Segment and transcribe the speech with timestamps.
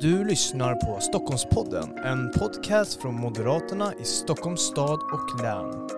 [0.00, 5.88] Du lyssnar på Stockholmspodden, en podcast från Moderaterna i Stockholms stad och län.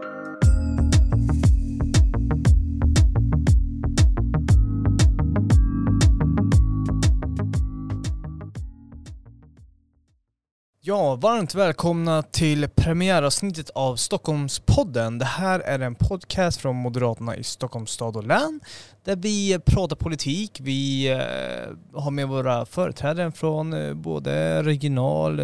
[10.91, 15.19] Ja, varmt välkomna till premiäravsnittet av Stockholmspodden.
[15.19, 18.61] Det här är en podcast från Moderaterna i Stockholms stad och län
[19.05, 20.59] där vi eh, pratar politik.
[20.61, 25.43] Vi eh, har med våra företrädare från eh, både regional,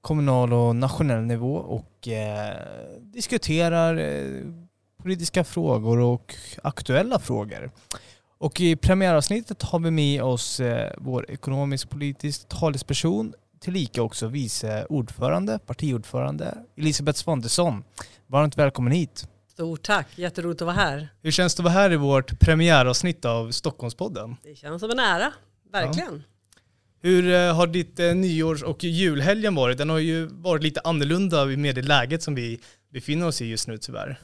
[0.00, 2.08] kommunal och nationell nivå och
[3.00, 4.02] diskuterar
[5.02, 7.70] politiska frågor och aktuella frågor.
[8.38, 10.60] Och i premiäravsnittet har vi med oss
[10.96, 17.84] vår ekonomisk-politisk talesperson tillika också vice ordförande, partiordförande, Elisabeth Svantesson.
[18.26, 19.28] Varmt välkommen hit.
[19.48, 21.08] Stort tack, jätteroligt att vara här.
[21.22, 24.36] Hur känns det att vara här i vårt premiäravsnitt av Stockholmspodden?
[24.42, 25.32] Det känns som en ära,
[25.72, 26.14] verkligen.
[26.14, 26.58] Ja.
[27.00, 29.78] Hur eh, har ditt eh, nyårs och julhelgen varit?
[29.78, 32.60] Den har ju varit lite annorlunda med det läget som vi
[32.92, 34.20] befinner oss i just nu tyvärr.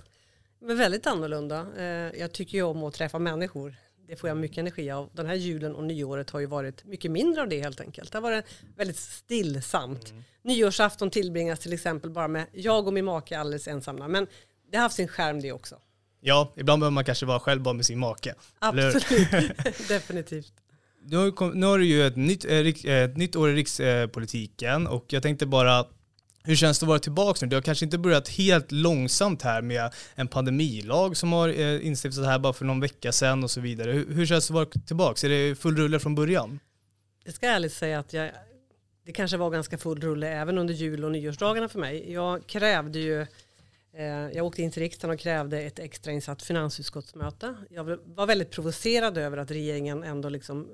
[0.60, 1.66] Men väldigt annorlunda.
[1.78, 1.84] Eh,
[2.20, 3.74] jag tycker ju om att träffa människor
[4.08, 5.10] det får jag mycket energi av.
[5.12, 8.12] Den här julen och nyåret har ju varit mycket mindre av det helt enkelt.
[8.12, 8.44] Det har varit
[8.76, 10.10] väldigt stillsamt.
[10.10, 10.24] Mm.
[10.42, 14.08] Nyårsafton tillbringas till exempel bara med jag och min make alldeles ensamma.
[14.08, 14.26] Men
[14.70, 15.76] det har haft sin skärm det också.
[16.20, 18.34] Ja, ibland behöver man kanske vara själv bara med sin make.
[18.58, 19.08] Absolut,
[19.88, 20.52] definitivt.
[21.04, 25.04] Nu har, nu har du ju ett nytt, äh, ett nytt år i rikspolitiken och
[25.08, 25.86] jag tänkte bara
[26.44, 27.48] hur känns det att vara tillbaka nu?
[27.48, 32.26] Det har kanske inte börjat helt långsamt här med en pandemilag som har eh, instiftats
[32.26, 33.92] här bara för någon vecka sedan och så vidare.
[33.92, 35.26] Hur, hur känns det att vara tillbaka?
[35.26, 36.60] Är det full rulle från början?
[37.24, 38.30] Jag ska ärligt säga att jag,
[39.06, 42.12] det kanske var ganska full rulle även under jul och nyårsdagarna för mig.
[42.12, 43.20] Jag krävde ju
[43.92, 47.54] eh, jag åkte in till riksdagen och krävde ett extrainsatt finansutskottsmöte.
[47.70, 50.68] Jag var väldigt provocerad över att regeringen ändå liksom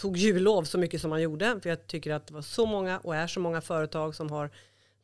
[0.00, 1.60] tog jullov så mycket som man gjorde.
[1.62, 4.50] För jag tycker att det var så många och är så många företag som har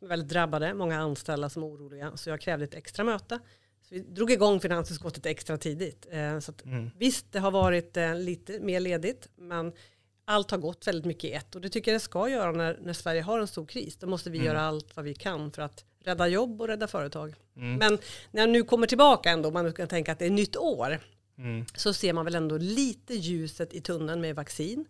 [0.01, 2.17] väldigt drabbade, många anställda som är oroliga.
[2.17, 3.39] Så jag krävde ett extra möte.
[3.89, 6.07] Så vi drog igång finansutskottet extra tidigt.
[6.11, 6.91] Eh, så mm.
[6.99, 9.73] Visst, det har varit eh, lite mer ledigt, men
[10.25, 11.55] allt har gått väldigt mycket i ett.
[11.55, 13.97] Och det tycker jag det ska göra när, när Sverige har en stor kris.
[13.97, 14.47] Då måste vi mm.
[14.47, 17.35] göra allt vad vi kan för att rädda jobb och rädda företag.
[17.57, 17.77] Mm.
[17.77, 17.99] Men
[18.31, 21.01] när jag nu kommer tillbaka ändå, man kan tänka att det är nytt år,
[21.39, 21.65] Mm.
[21.75, 24.85] så ser man väl ändå lite ljuset i tunneln med vaccin.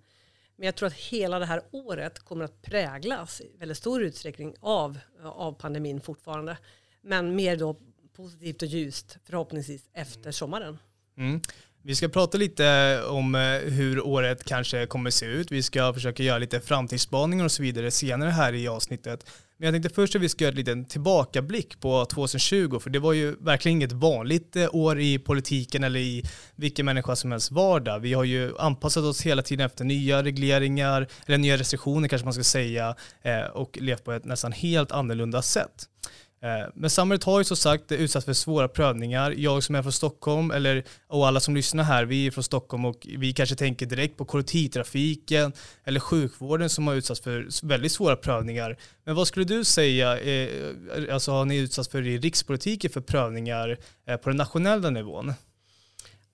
[0.56, 4.54] Men jag tror att hela det här året kommer att präglas i väldigt stor utsträckning
[4.60, 6.58] av, av pandemin fortfarande.
[7.02, 7.76] Men mer då
[8.16, 10.78] positivt och ljust förhoppningsvis efter sommaren.
[11.16, 11.40] Mm.
[11.82, 15.52] Vi ska prata lite om eh, hur året kanske kommer se ut.
[15.52, 19.30] Vi ska försöka göra lite framtidsspaningar och så vidare senare här i avsnittet.
[19.58, 22.98] Men jag tänkte först att vi ska göra en liten tillbakablick på 2020, för det
[22.98, 26.22] var ju verkligen inget vanligt eh, år i politiken eller i
[26.56, 28.00] vilken människa som helst vardag.
[28.00, 32.34] Vi har ju anpassat oss hela tiden efter nya regleringar, eller nya restriktioner kanske man
[32.34, 35.88] ska säga, eh, och levt på ett nästan helt annorlunda sätt.
[36.46, 39.30] Eh, men samhället har ju som sagt utsatts för svåra prövningar.
[39.30, 42.84] Jag som är från Stockholm, eller, och alla som lyssnar här, vi är från Stockholm
[42.84, 45.52] och vi kanske tänker direkt på kollektivtrafiken
[45.84, 48.76] eller sjukvården som har utsatts för väldigt svåra prövningar.
[49.04, 50.48] Men vad skulle du säga, eh,
[51.14, 55.32] alltså har ni utsatts för i rikspolitiken för prövningar eh, på den nationella nivån?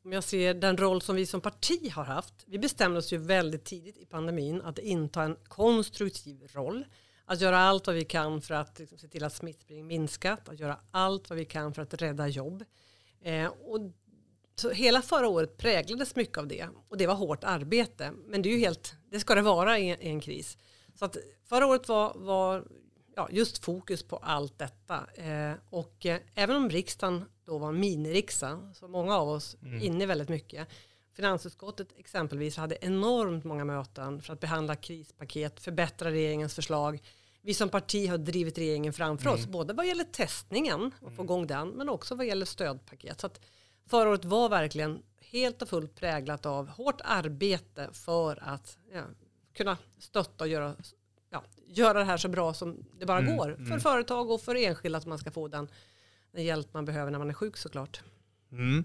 [0.04, 3.18] Om jag ser den roll som vi som parti har haft, vi bestämde oss ju
[3.18, 6.84] väldigt tidigt i pandemin att inta en konstruktiv roll
[7.24, 10.60] att göra allt vad vi kan för att liksom, se till att smittspridning minskat, att
[10.60, 12.64] göra allt vad vi kan för att rädda jobb.
[13.22, 13.80] Eh, och
[14.54, 18.12] så hela förra året präglades mycket av det och det var hårt arbete.
[18.26, 20.58] Men det är ju helt, det ska det vara i, i en kris.
[20.94, 22.64] Så att förra året var, var
[23.16, 25.06] ja, just fokus på allt detta.
[25.14, 29.82] Eh, och eh, även om riksdagen då var miniriksdag, så många av oss mm.
[29.82, 30.68] inne väldigt mycket,
[31.12, 37.02] Finansutskottet exempelvis hade enormt många möten för att behandla krispaket, förbättra regeringens förslag.
[37.40, 39.40] Vi som parti har drivit regeringen framför mm.
[39.40, 41.24] oss, både vad gäller testningen och få mm.
[41.24, 43.20] igång den, men också vad gäller stödpaket.
[43.20, 43.40] Så att
[43.86, 49.02] förra året var verkligen helt och fullt präglat av hårt arbete för att ja,
[49.54, 50.76] kunna stötta och göra,
[51.30, 53.36] ja, göra det här så bra som det bara mm.
[53.36, 53.54] går.
[53.54, 53.80] För mm.
[53.80, 55.68] företag och för enskilda att man ska få den,
[56.32, 58.02] den hjälp man behöver när man är sjuk såklart.
[58.52, 58.84] Mm.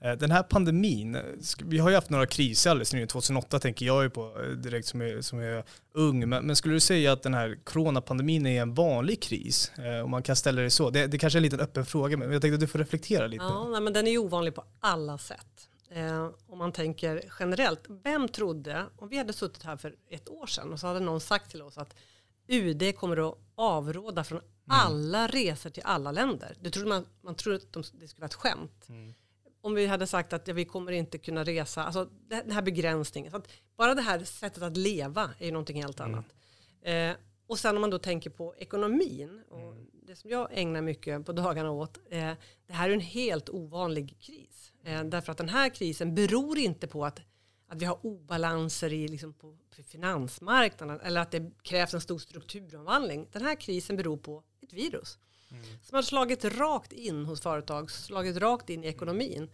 [0.00, 1.18] Eh, den här pandemin,
[1.64, 4.88] vi har ju haft några kriser alldeles nyligen, 2008 tänker jag ju på eh, direkt
[4.88, 5.64] som är, som är
[5.94, 9.72] ung, men, men, skulle du säga att den här coronapandemin är en vanlig kris?
[9.78, 10.90] Eh, om man kan ställa det så.
[10.90, 13.26] Det, det kanske är en liten öppen fråga, men jag tänkte att du får reflektera
[13.26, 13.44] lite.
[13.44, 15.68] Ja, nej, men den är ovanlig på alla sätt.
[15.90, 20.46] Eh, om man tänker generellt, vem trodde, om vi hade suttit här för ett år
[20.46, 21.94] sedan och så hade någon sagt till oss att
[22.48, 24.50] UD kommer att avråda från mm.
[24.66, 26.56] alla resor till alla länder.
[26.60, 28.86] Det trodde man, man trodde att det skulle vara ett skämt.
[28.88, 29.14] Mm
[29.66, 33.30] om vi hade sagt att ja, vi kommer inte kunna resa, alltså den här begränsningen.
[33.30, 36.24] Så att bara det här sättet att leva är ju någonting helt annat.
[36.82, 37.12] Eh,
[37.46, 39.74] och sen om man då tänker på ekonomin, och
[40.06, 42.32] det som jag ägnar mycket på dagarna åt, eh,
[42.66, 44.72] det här är en helt ovanlig kris.
[44.84, 47.20] Eh, därför att den här krisen beror inte på att,
[47.68, 52.18] att vi har obalanser i, liksom på, på finansmarknaden eller att det krävs en stor
[52.18, 53.28] strukturomvandling.
[53.32, 55.18] Den här krisen beror på ett virus
[55.50, 55.64] mm.
[55.82, 59.50] som har slagit rakt in hos företag, slagit rakt in i ekonomin.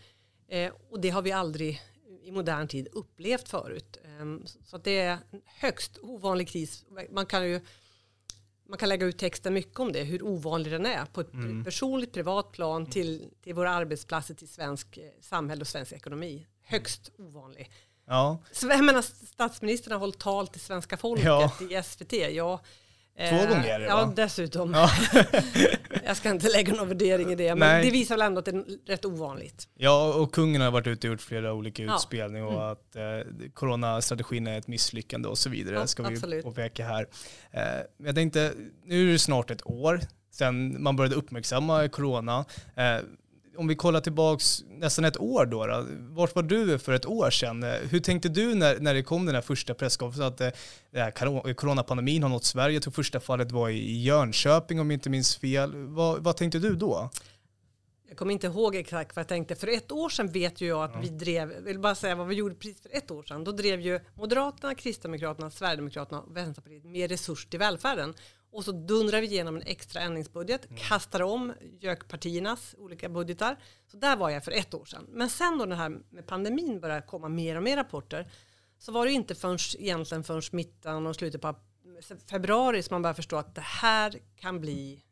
[0.48, 1.80] Eh, och det har vi aldrig
[2.22, 3.98] i modern tid upplevt förut.
[4.04, 6.84] Eh, så det är en högst ovanlig kris.
[7.10, 7.60] Man kan ju
[8.72, 11.64] man kan lägga ut texten mycket om det, hur ovanlig den är på ett mm.
[11.64, 16.46] personligt privat plan till, till våra arbetsplatser, till svensk eh, samhälle och svensk ekonomi.
[16.62, 17.70] Högst ovanlig.
[18.06, 18.38] Ja.
[18.52, 21.52] Så, jag menar, statsministern har hållit tal till svenska folket ja.
[21.70, 22.12] i SVT.
[22.12, 22.60] Ja,
[23.16, 23.80] Två eh, gånger?
[23.80, 24.12] Ja, va?
[24.16, 24.74] dessutom.
[24.74, 24.90] Ja.
[26.04, 27.84] jag ska inte lägga någon värdering i det, men Nej.
[27.84, 29.68] det visar väl ändå att det är rätt ovanligt.
[29.74, 31.94] Ja, och kungen har varit ute och gjort flera olika ja.
[31.94, 32.56] och mm.
[32.56, 35.74] att eh, coronastrategin är ett misslyckande och så vidare.
[35.74, 36.38] Ja, ska absolut.
[36.38, 37.06] vi påpeka här.
[37.50, 37.62] Eh,
[38.06, 38.52] jag tänkte,
[38.84, 40.00] nu är det snart ett år
[40.30, 42.44] sedan man började uppmärksamma corona.
[42.76, 42.96] Eh,
[43.56, 47.30] om vi kollar tillbaks nästan ett år då, då, vart var du för ett år
[47.30, 47.62] sedan?
[47.62, 52.30] Hur tänkte du när, när det kom den här första presskonferensen att eh, coronapandemin har
[52.30, 52.76] nått Sverige?
[52.76, 55.72] Jag tror första fallet var i Jönköping om jag inte minns fel.
[55.74, 57.10] Vad, vad tänkte du då?
[58.12, 59.54] Jag kommer inte ihåg exakt vad jag tänkte.
[59.54, 61.02] För ett år sedan vet ju jag att mm.
[61.02, 63.44] vi drev, vill bara säga vad vi gjorde precis för ett år sedan.
[63.44, 68.14] Då drev ju Moderaterna, Kristdemokraterna, Sverigedemokraterna och Vänsterpartiet mer resurser till välfärden.
[68.52, 70.76] Och så dundrar vi igenom en extra ändringsbudget, mm.
[70.76, 73.56] kastar om gökpartiernas olika budgetar.
[73.86, 75.06] Så där var jag för ett år sedan.
[75.08, 78.30] Men sen då den här med pandemin började komma mer och mer rapporter
[78.78, 81.54] så var det inte förrän egentligen förrän mitten och slutet på
[82.30, 85.04] februari som man började förstå att det här kan bli,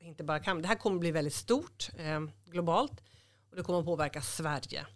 [0.00, 3.02] inte bara kan, det här kommer bli väldigt stort eh, globalt
[3.50, 4.86] och det kommer att påverka Sverige.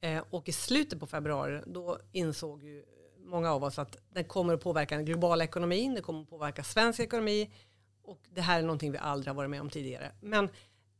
[0.00, 2.84] Eh, och i slutet på februari då insåg ju
[3.26, 6.64] många av oss att det kommer att påverka den globala ekonomin, det kommer att påverka
[6.64, 7.50] svensk ekonomi
[8.02, 10.12] och det här är någonting vi aldrig har varit med om tidigare.
[10.20, 10.48] Men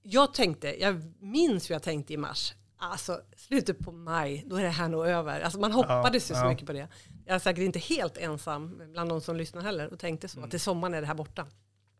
[0.02, 4.62] jag tänkte, jag minns hur jag tänkte i mars, alltså slutet på maj, då är
[4.62, 5.40] det här nog över.
[5.40, 6.50] Alltså man hoppades ja, ju så ja.
[6.50, 6.88] mycket på det.
[7.25, 10.44] Jag är säkert inte helt ensam bland de som lyssnar heller och tänkte så, mm.
[10.44, 11.46] att till sommaren är det här borta.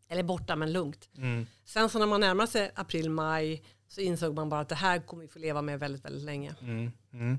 [0.09, 1.09] Eller borta men lugnt.
[1.17, 1.47] Mm.
[1.65, 4.99] Sen så när man närmar sig april, maj så insåg man bara att det här
[4.99, 6.55] kommer vi få leva med väldigt, väldigt länge.
[6.61, 7.39] Mm.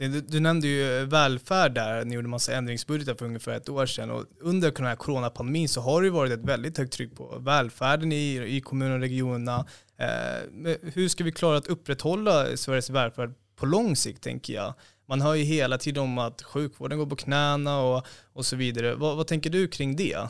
[0.00, 3.68] Du, du, nämnde ju eh, välfärd där, ni gjorde en massa ändringsbudgetar för ungefär ett
[3.68, 7.16] år sedan och under den här coronapandemin så har det varit ett väldigt högt tryck
[7.16, 9.66] på välfärden i, i kommunerna och regionerna.
[9.96, 14.74] Eh, hur ska vi klara att upprätthålla Sveriges välfärd på lång sikt tänker jag?
[15.06, 18.94] Man hör ju hela tiden om att sjukvården går på knäna och, och så vidare.
[18.94, 20.28] Vad, vad tänker du kring det?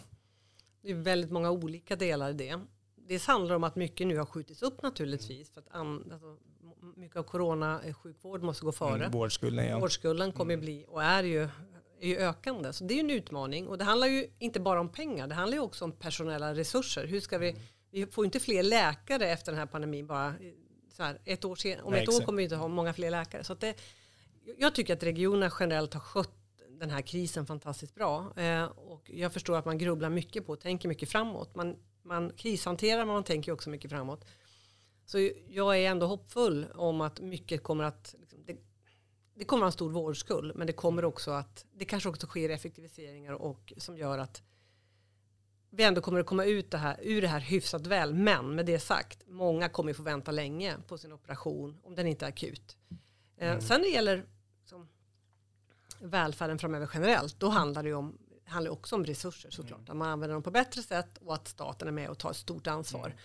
[0.82, 2.60] Det är väldigt många olika delar i det.
[3.08, 5.50] Det handlar om att mycket nu har skjutits upp naturligtvis.
[5.50, 6.36] För att an, alltså,
[6.96, 8.94] mycket av coronasjukvård måste gå före.
[8.94, 9.78] Mm, vårdskulden, ja.
[9.78, 10.64] Vårdskulden kommer mm.
[10.64, 11.42] bli och är ju,
[12.00, 12.72] är ju ökande.
[12.72, 13.68] Så det är en utmaning.
[13.68, 15.26] Och det handlar ju inte bara om pengar.
[15.26, 17.06] Det handlar ju också om personella resurser.
[17.06, 17.62] Hur ska vi, mm.
[17.90, 20.34] vi får inte fler läkare efter den här pandemin bara
[20.96, 23.10] så här, ett år sen, om Nej, ett år kommer vi inte ha många fler
[23.10, 23.44] läkare.
[23.44, 23.74] Så det,
[24.58, 26.40] jag tycker att regionerna generellt har skött
[26.80, 28.32] den här krisen fantastiskt bra.
[28.36, 31.54] Eh, och jag förstår att man grubblar mycket på och tänker mycket framåt.
[31.56, 34.24] Man, man krishanterar men man tänker också mycket framåt.
[35.10, 38.56] Så jag är ändå hoppfull om att mycket kommer att, liksom, det,
[39.34, 43.32] det kommer en stor vårdskull, men det kommer också att, det kanske också sker effektiviseringar
[43.32, 44.42] och som gör att
[45.70, 48.14] vi ändå kommer att komma ut det här, ur det här hyfsat väl.
[48.14, 52.24] Men med det sagt, många kommer få vänta länge på sin operation om den inte
[52.24, 52.76] är akut.
[53.36, 53.60] Eh, mm.
[53.60, 54.24] sen när det gäller
[54.60, 54.88] liksom,
[56.00, 59.80] välfärden framöver generellt, då handlar det om handlar också om resurser såklart.
[59.80, 59.90] Mm.
[59.90, 62.36] Att man använder dem på bättre sätt och att staten är med och tar ett
[62.36, 63.06] stort ansvar.
[63.06, 63.18] Mm.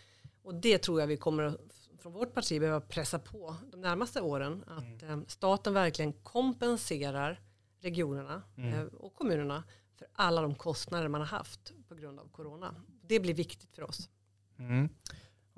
[0.46, 1.58] Och det tror jag vi kommer
[2.06, 4.64] från vårt parti behöva pressa på de närmaste åren.
[4.68, 5.20] Att mm.
[5.20, 7.40] Eh, staten verkligen kompenserar
[7.82, 8.74] regionerna mm.
[8.74, 9.64] Eh, och kommunerna
[9.98, 12.76] för alla de kostnader man har haft på grund av corona.
[13.02, 14.10] Det blir viktigt för oss.
[14.60, 14.90] Mm.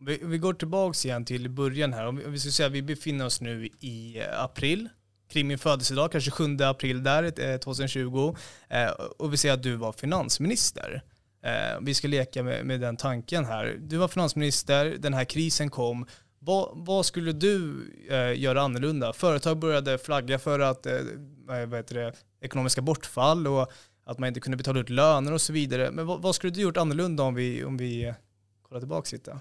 [0.01, 2.07] Vi, vi, går tillbaka igen till början här.
[2.07, 4.89] Om vi, om vi ska säga vi befinner oss nu i eh, april
[5.29, 8.35] kring min födelsedag, kanske 7 april där, 2020.
[9.17, 11.03] Och vi ser att du var finansminister.
[11.81, 13.77] Vi ska leka med, med, den tanken här.
[13.79, 16.05] Du var finansminister, den här krisen kom.
[16.47, 19.13] Vad, vad skulle du eh, göra annorlunda?
[19.13, 20.99] Företag började flagga för att eh,
[21.45, 23.71] vad heter det, ekonomiska bortfall och
[24.03, 25.91] att man inte kunde betala ut löner och så vidare.
[25.91, 28.13] Men vad, vad skulle du gjort annorlunda om vi, om vi
[28.61, 29.39] kollar tillbaka lite?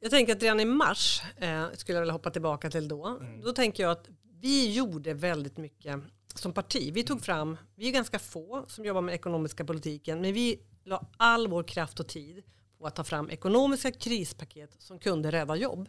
[0.00, 3.40] Jag tänker att redan i mars, eh, skulle jag vilja hoppa tillbaka till då, mm.
[3.40, 4.08] då tänker jag att
[4.40, 6.00] vi gjorde väldigt mycket
[6.34, 6.90] som parti.
[6.94, 11.06] Vi tog fram, vi är ganska få som jobbar med ekonomiska politiken, men vi la
[11.16, 12.42] all vår kraft och tid
[12.78, 15.88] på att ta fram ekonomiska krispaket som kunde rädda jobb.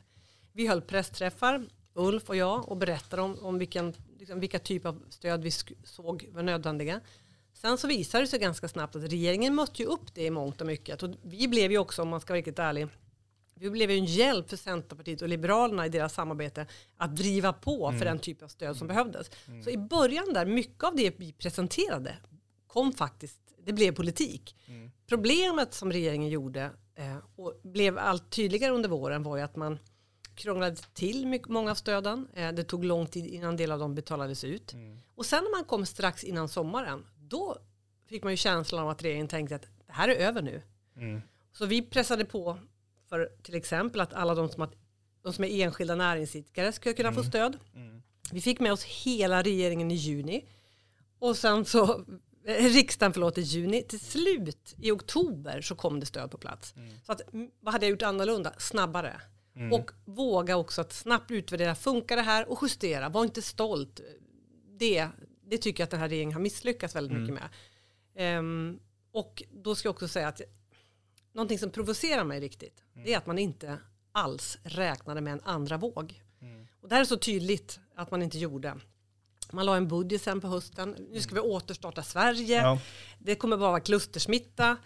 [0.54, 5.04] Vi höll pressträffar Ulf och jag och berättade om, om vilken, liksom, vilka typer av
[5.10, 5.52] stöd vi
[5.84, 7.02] såg var nödvändiga.
[7.54, 10.62] Sen så visade det sig ganska snabbt att regeringen mötte ju upp det i mångt
[10.62, 11.04] och mycket.
[11.04, 12.88] Och vi blev ju också, om man ska vara riktigt ärlig,
[13.60, 16.68] vi blev ju en hjälp för Centerpartiet och Liberalerna i deras samarbete
[16.98, 18.00] att driva på mm.
[18.00, 18.96] för den typ av stöd som mm.
[18.96, 19.32] behövdes.
[19.48, 19.64] Mm.
[19.64, 22.16] Så i början där, mycket av det vi presenterade
[22.68, 24.56] kom faktiskt, det blev politik.
[24.68, 24.92] Mm.
[25.08, 29.80] Problemet som regeringen gjorde eh, och blev allt tydligare under våren var ju att man
[30.36, 32.28] krånglade till mycket, många av stöden.
[32.34, 34.74] Eh, det tog lång tid innan en del av dem betalades ut.
[34.74, 35.00] Mm.
[35.16, 37.58] Och sen när man kom strax innan sommaren, då
[38.06, 40.62] fick man ju känslan av att regeringen tänkte att det här är över nu.
[40.96, 41.22] Mm.
[41.52, 42.60] Så vi pressade på
[43.10, 44.70] för till exempel att alla de som, har,
[45.22, 47.24] de som är enskilda näringsidkare ska kunna mm.
[47.24, 47.58] få stöd.
[47.76, 48.02] Mm.
[48.32, 50.46] Vi fick med oss hela regeringen i juni.
[51.20, 52.06] Och sen så,
[52.48, 56.74] riksdagen förlåt i juni, till slut i oktober så kom det stöd på plats.
[56.76, 56.94] Mm.
[57.06, 57.22] Så att,
[57.60, 58.54] vad hade jag gjort annorlunda?
[58.58, 59.22] Snabbare.
[59.56, 59.74] Mm.
[59.74, 62.50] Och våga också att snabbt utvärdera, funkar det här?
[62.50, 64.02] Och justera, var inte stolt.
[64.80, 65.08] Det,
[65.46, 67.22] det tycker jag att den här regeringen har misslyckats väldigt mm.
[67.22, 67.50] mycket
[68.16, 68.40] med.
[68.40, 68.80] Um,
[69.12, 70.42] och då ska jag också säga att
[71.34, 73.06] någonting som provocerar mig riktigt, mm.
[73.06, 73.80] det är att man inte
[74.12, 76.24] alls räknade med en andra våg.
[76.42, 76.68] Mm.
[76.82, 78.78] Och det här är så tydligt att man inte gjorde.
[79.52, 80.96] Man la en budget sen på hösten.
[81.12, 82.62] Nu ska vi återstarta Sverige.
[82.62, 82.80] Ja.
[83.20, 84.78] Det kommer bara vara klustersmitta.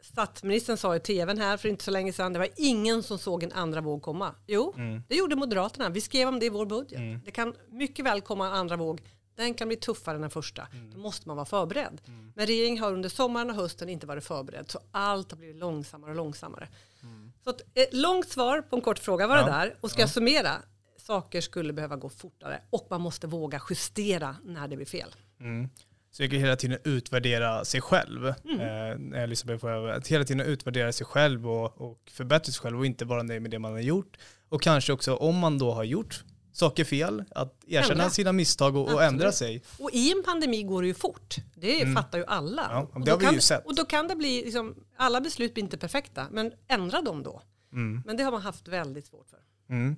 [0.00, 3.42] Statsministern sa i tvn här för inte så länge sedan, det var ingen som såg
[3.42, 4.34] en andra våg komma.
[4.46, 5.02] Jo, mm.
[5.08, 5.88] det gjorde Moderaterna.
[5.88, 6.98] Vi skrev om det i vår budget.
[6.98, 7.20] Mm.
[7.24, 9.00] Det kan mycket väl komma en andra våg.
[9.36, 10.66] Den kan bli tuffare än den första.
[10.72, 10.90] Mm.
[10.90, 12.00] Då måste man vara förberedd.
[12.06, 12.32] Mm.
[12.36, 14.70] Men regeringen har under sommaren och hösten inte varit förberedd.
[14.70, 16.68] Så allt har blivit långsammare och långsammare.
[17.02, 17.32] Mm.
[17.44, 19.76] Så ett eh, långt svar på en kort fråga var det där.
[19.80, 20.02] Och ska ja.
[20.02, 20.62] jag summera?
[21.06, 22.60] Saker skulle behöva gå fortare.
[22.70, 25.14] Och man måste våga justera när det blir fel.
[25.40, 25.68] Mm.
[26.10, 28.34] Så jag kan hela tiden utvärdera sig själv.
[28.44, 28.60] Mm.
[29.14, 33.04] Eh, det, att hela tiden utvärdera sig själv och, och förbättra sig själv och inte
[33.04, 34.18] vara nöjd med det man har gjort.
[34.48, 38.10] Och kanske också om man då har gjort saker fel, att erkänna ändra.
[38.10, 39.62] sina misstag och, och, ändra sig.
[39.78, 41.36] Och i en pandemi går det ju fort.
[41.54, 41.94] Det mm.
[41.94, 42.88] fattar ju alla.
[42.94, 43.66] Ja, det har vi ju sett.
[43.66, 47.42] Och då kan det bli, liksom, alla beslut blir inte perfekta, men ändra dem då.
[47.72, 48.02] Mm.
[48.06, 49.38] Men det har man haft väldigt svårt för.
[49.74, 49.96] Mm.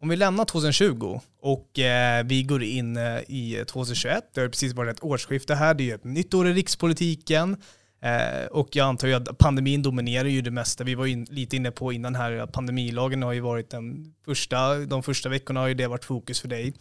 [0.00, 4.74] Om vi lämnar 2020 och eh, vi går in eh, i 2021, det har precis
[4.74, 7.56] varit ett årsskifte här, det är ju ett nytt år i rikspolitiken.
[8.00, 10.84] Eh, och jag antar ju att pandemin dominerar ju det mesta.
[10.84, 14.78] Vi var in, lite inne på innan här att pandemilagen har ju varit den första,
[14.78, 16.74] de första veckorna har ju det varit fokus för dig.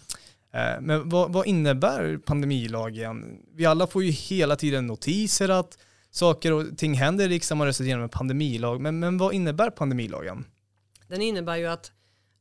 [0.54, 3.40] Eh, men vad, vad, innebär pandemilagen?
[3.56, 5.78] Vi alla får ju hela tiden notiser att
[6.12, 8.82] saker och ting händer i riksdagen, man röstar igenom en pandemilag.
[8.82, 10.46] Men, men vad innebär pandemilagen?
[11.08, 11.92] Den innebär ju att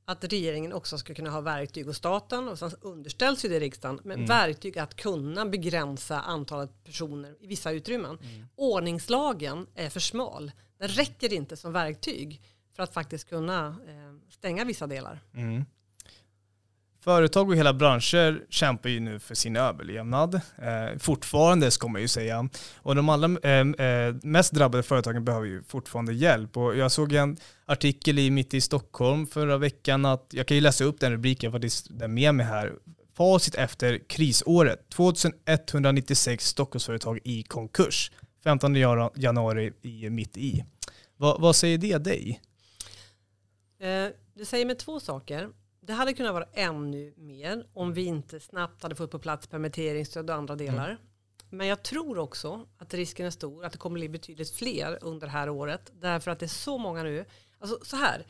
[0.04, 4.00] att regeringen också ska kunna ha verktyg och staten och sen underställs ju det riksdagen
[4.04, 4.26] med mm.
[4.26, 8.18] verktyg att kunna begränsa antalet personer i vissa utrymmen.
[8.22, 8.46] Mm.
[8.56, 10.52] Ordningslagen är för smal.
[10.78, 12.42] Den räcker inte som verktyg
[12.76, 15.20] för att faktiskt kunna eh, stänga vissa delar.
[15.34, 15.64] Mm.
[17.04, 20.34] Företag och hela branscher kämpar ju nu för sin överlevnad.
[20.34, 22.48] Eh, fortfarande ska man ju säga.
[22.76, 26.56] Och de allra eh, eh, mest drabbade företagen behöver ju fortfarande hjälp.
[26.56, 30.60] Och jag såg en artikel i Mitt i Stockholm förra veckan att, jag kan ju
[30.60, 32.72] läsa upp den rubriken för det är med mig här.
[33.16, 34.88] Facit efter krisåret.
[34.88, 38.12] 2196 Stockholmsföretag i konkurs.
[38.44, 38.74] 15
[39.14, 40.64] januari i mitt i.
[41.16, 42.40] Va, vad säger det dig?
[43.80, 45.48] Eh, det säger mig två saker
[45.86, 50.30] det hade kunnat vara ännu mer om vi inte snabbt hade fått på plats permitteringsstöd
[50.30, 50.88] och andra delar.
[50.88, 51.02] Mm.
[51.50, 55.26] Men jag tror också att risken är stor att det kommer bli betydligt fler under
[55.26, 55.92] det här året.
[56.00, 57.24] Därför att det är så många nu.
[57.58, 58.26] Alltså så här,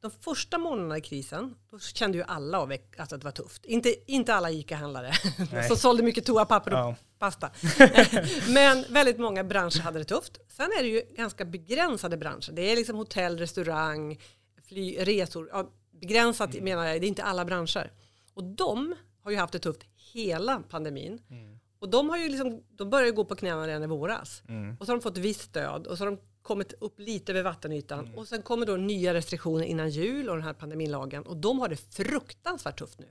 [0.00, 3.64] de första månaderna i krisen, då kände ju alla av att det var tufft.
[3.64, 5.12] Inte, inte alla ICA-handlare
[5.68, 6.96] som sålde mycket toapapper och ja.
[7.18, 7.50] pasta.
[8.48, 10.38] Men väldigt många branscher hade det tufft.
[10.48, 12.52] Sen är det ju ganska begränsade branscher.
[12.52, 14.20] Det är liksom hotell, restaurang,
[14.68, 15.48] fly, resor.
[15.52, 15.70] Ja,
[16.00, 16.64] begränsat mm.
[16.64, 17.92] menar jag, det är inte alla branscher.
[18.34, 19.82] Och de har ju haft det tufft
[20.12, 21.20] hela pandemin.
[21.30, 21.58] Mm.
[21.78, 24.42] Och de har ju liksom, de började gå på knäna redan i våras.
[24.48, 24.76] Mm.
[24.80, 27.42] Och så har de fått visst stöd och så har de kommit upp lite över
[27.42, 28.06] vattenytan.
[28.06, 28.18] Mm.
[28.18, 31.22] Och sen kommer då nya restriktioner innan jul och den här pandemilagen.
[31.22, 33.06] Och de har det fruktansvärt tufft nu.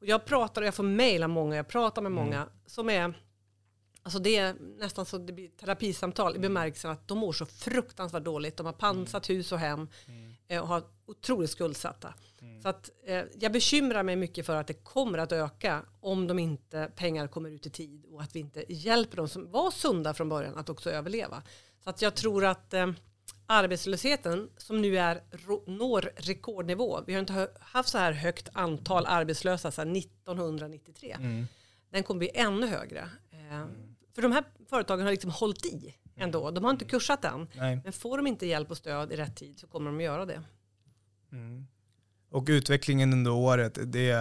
[0.00, 2.48] Och jag pratar och jag får mejla många, jag pratar med många mm.
[2.66, 3.14] som är
[4.02, 6.42] Alltså det är nästan så det blir terapisamtal i mm.
[6.42, 8.56] bemärkelsen att de mår så fruktansvärt dåligt.
[8.56, 9.88] De har pansat hus och hem
[10.48, 12.14] eh, och har otroligt skuldsatta.
[12.40, 12.62] Mm.
[12.62, 16.38] Så att, eh, jag bekymrar mig mycket för att det kommer att öka om de
[16.38, 20.14] inte pengar kommer ut i tid och att vi inte hjälper dem som var sunda
[20.14, 21.42] från början att också överleva.
[21.84, 22.90] Så att jag tror att eh,
[23.46, 25.22] arbetslösheten som nu är
[25.66, 27.00] når rekordnivå.
[27.06, 31.16] Vi har inte haft så här högt antal arbetslösa sedan 1993.
[31.18, 31.46] Mm.
[31.90, 33.10] Den kommer bli ännu högre.
[33.30, 33.66] Eh,
[34.14, 36.50] för de här företagen har liksom hållit i ändå.
[36.50, 37.48] De har inte kursat än.
[37.54, 37.80] Nej.
[37.84, 40.26] Men får de inte hjälp och stöd i rätt tid så kommer de att göra
[40.26, 40.42] det.
[41.32, 41.66] Mm.
[42.30, 44.12] Och utvecklingen under året, det,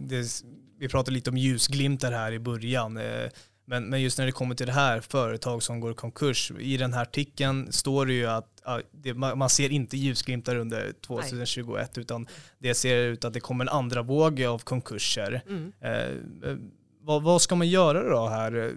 [0.00, 0.42] det,
[0.78, 2.96] vi pratade lite om ljusglimtar här i början.
[2.96, 3.30] Eh,
[3.64, 6.76] men, men just när det kommer till det här, företag som går i konkurs, i
[6.76, 12.02] den här artikeln står det ju att det, man ser inte ljusglimtar under 2021 Nej.
[12.02, 12.26] utan
[12.58, 15.42] det ser ut att det kommer en andra våg av konkurser.
[15.48, 15.72] Mm.
[15.80, 16.56] Eh,
[17.00, 18.74] vad, vad, ska man göra då här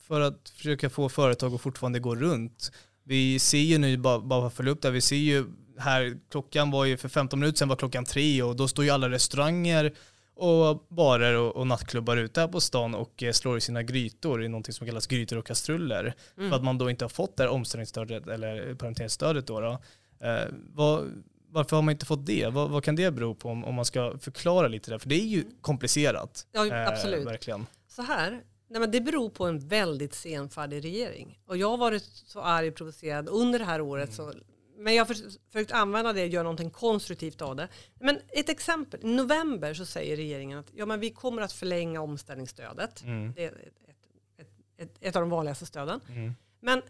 [0.00, 2.72] för att försöka få företag att fortfarande gå runt?
[3.04, 5.44] Vi ser ju nu, bara, bara följa upp där, vi ser ju
[5.78, 8.90] här, klockan var ju för 15 minuter sedan var klockan tre och då står ju
[8.90, 9.94] alla restauranger
[10.38, 14.44] och barer och, och nattklubbar ute här på stan och eh, slår i sina grytor
[14.44, 16.14] i någonting som kallas grytor och kastruller.
[16.36, 16.50] Mm.
[16.50, 19.60] För att man då inte har fått det här omställningsstödet eller permitteringsstödet då.
[19.60, 19.78] då.
[20.26, 20.44] Eh,
[20.74, 22.46] vad, varför har man inte fått det?
[22.46, 24.98] Vad, vad, kan det bero på om, om man ska förklara lite där?
[24.98, 26.46] För det är ju komplicerat.
[26.52, 27.26] Ja, eh, absolut.
[27.26, 27.66] verkligen.
[27.88, 28.30] Så här,
[28.68, 31.38] nej men det beror på en väldigt senfärdig regering.
[31.46, 34.32] Och jag har varit så arg och provocerad under det här året mm.
[34.32, 34.38] så
[34.78, 35.14] men jag har
[35.50, 37.68] försökt använda det och göra någonting konstruktivt av det.
[38.00, 42.00] Men ett exempel, i november så säger regeringen att ja, men vi kommer att förlänga
[42.00, 43.02] omställningsstödet.
[43.02, 43.32] Mm.
[43.32, 43.98] Det är ett,
[44.38, 46.00] ett, ett, ett, av de vanligaste stöden.
[46.08, 46.34] Mm.
[46.60, 46.82] Men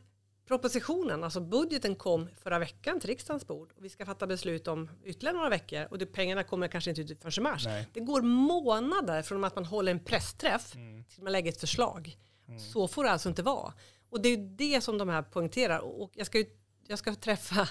[0.48, 4.90] propositionen, alltså budgeten kom förra veckan till riksdagens bord och vi ska fatta beslut om
[5.04, 7.64] ytterligare några veckor och det, pengarna kommer kanske inte ut förrän i mars.
[7.66, 7.86] Nej.
[7.92, 11.04] Det går månader från att man håller en pressträff mm.
[11.04, 12.16] till att man lägger ett förslag.
[12.48, 12.60] Mm.
[12.60, 13.72] Så får det alltså inte vara.
[14.10, 15.78] Och det är det som de här poängterar.
[15.78, 16.46] Och jag ska ju
[16.88, 17.68] jag ska träffa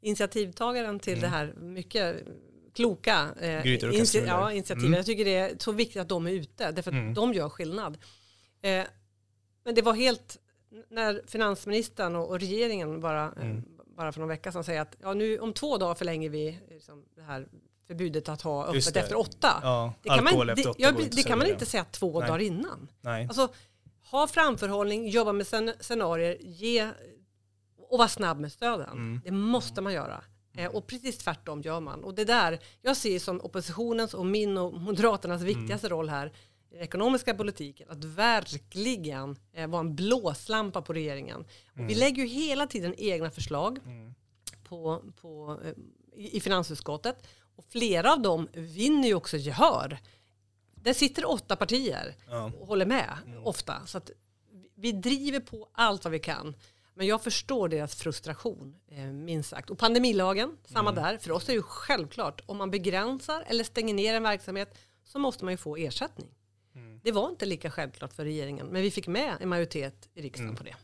[0.00, 1.22] initiativtagaren till mm.
[1.22, 2.26] det här mycket
[2.74, 4.86] kloka eh, initi ja, initiativet.
[4.86, 4.92] Mm.
[4.92, 7.14] Jag tycker det är så viktigt att de är ute, därför att mm.
[7.14, 7.98] de gör skillnad.
[8.62, 8.84] Eh,
[9.64, 10.38] men det var helt,
[10.90, 13.64] när finansministern och, och regeringen bara, eh, mm.
[13.96, 17.04] bara för någon vecka sedan säger att ja, nu, om två dagar förlänger vi liksom,
[17.16, 17.48] det här
[17.86, 19.60] förbudet att ha öppet efter åtta.
[19.62, 22.28] Ja, det kan man, det, ja, det kan man inte säga två Nej.
[22.28, 22.88] dagar innan.
[23.00, 23.26] Nej.
[23.26, 23.48] Alltså,
[24.10, 25.46] ha framförhållning, jobba med
[25.80, 26.90] scenarier, ge
[27.88, 28.88] och vara snabb med stöden.
[28.88, 29.20] Mm.
[29.24, 30.24] Det måste man göra.
[30.56, 32.04] Eh, och precis tvärtom gör man.
[32.04, 35.54] Och det där, jag ser som oppositionens och min och Moderaternas mm.
[35.54, 36.32] viktigaste roll här
[36.70, 41.40] i den ekonomiska politiken, att verkligen eh, vara en blåslampa på regeringen.
[41.40, 41.98] Och vi mm.
[41.98, 44.14] lägger ju hela tiden egna förslag mm.
[44.64, 45.72] på, på, eh,
[46.14, 47.26] i, finansutskottet.
[47.56, 49.98] Och flera av dem vinner ju också gehör.
[50.74, 52.14] Det sitter åtta partier
[52.60, 53.46] och håller med mm.
[53.46, 53.86] ofta.
[53.86, 54.10] Så att
[54.74, 56.54] vi driver på allt vad vi kan.
[56.96, 59.70] Men jag förstår deras frustration, eh, minst sagt.
[59.70, 61.04] Och pandemilagen, samma mm.
[61.04, 61.18] där.
[61.18, 65.18] För oss är det ju självklart, om man begränsar eller stänger ner en verksamhet så
[65.18, 66.28] måste man ju få ersättning.
[66.74, 67.00] Mm.
[67.04, 70.48] Det var inte lika självklart för regeringen, men vi fick med en majoritet i riksdagen
[70.48, 70.56] mm.
[70.56, 70.76] på det.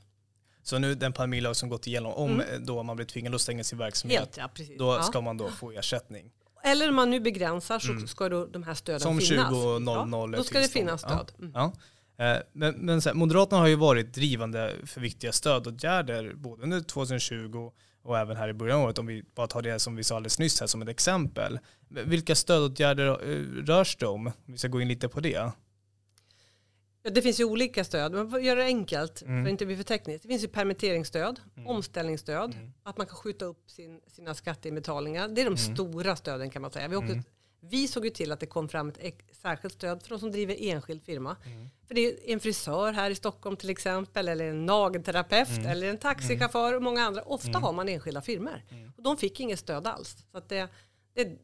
[0.62, 2.66] Så nu den pandemilag som gått igenom, om mm.
[2.66, 5.02] då man blir tvingad att stänga sin verksamhet, Helt, ja, då ja.
[5.02, 6.32] ska man då få ersättning?
[6.64, 8.08] Eller om man nu begränsar så mm.
[8.08, 9.48] ska då de här stöden som finnas.
[9.48, 11.32] Som 20.00 ja, Då ska det finnas stöd.
[11.54, 11.72] Ja.
[12.16, 17.72] Eh, men, men här, Moderaterna har ju varit drivande för viktiga stödåtgärder både under 2020
[18.02, 20.16] och även här i början av året om vi bara tar det som vi sa
[20.16, 21.58] alldeles nyss här som ett exempel.
[21.88, 24.26] Vilka stödåtgärder eh, rörs det om?
[24.26, 25.52] Om vi ska gå in lite på det.
[27.02, 29.44] Ja, det finns ju olika stöd, men för att göra det enkelt, mm.
[29.44, 30.22] för att inte bli för tekniskt.
[30.22, 31.68] Det finns ju permitteringsstöd, mm.
[31.68, 32.72] omställningsstöd, mm.
[32.82, 35.28] att man kan skjuta upp sin, sina skatteinbetalningar.
[35.28, 35.74] Det är de mm.
[35.74, 36.88] stora stöden kan man säga.
[36.88, 37.24] Vi, åkte, mm.
[37.64, 40.56] Vi såg ju till att det kom fram ett särskilt stöd för de som driver
[40.58, 41.36] enskild firma.
[41.44, 41.68] Mm.
[41.86, 45.66] För det är en frisör här i Stockholm till exempel, eller en nagelterapeut, mm.
[45.66, 47.22] eller en taxichaufför och många andra.
[47.22, 48.62] Ofta har man enskilda firmor.
[48.96, 50.16] Och de fick inget stöd alls.
[50.32, 50.68] Så det,
[51.14, 51.38] det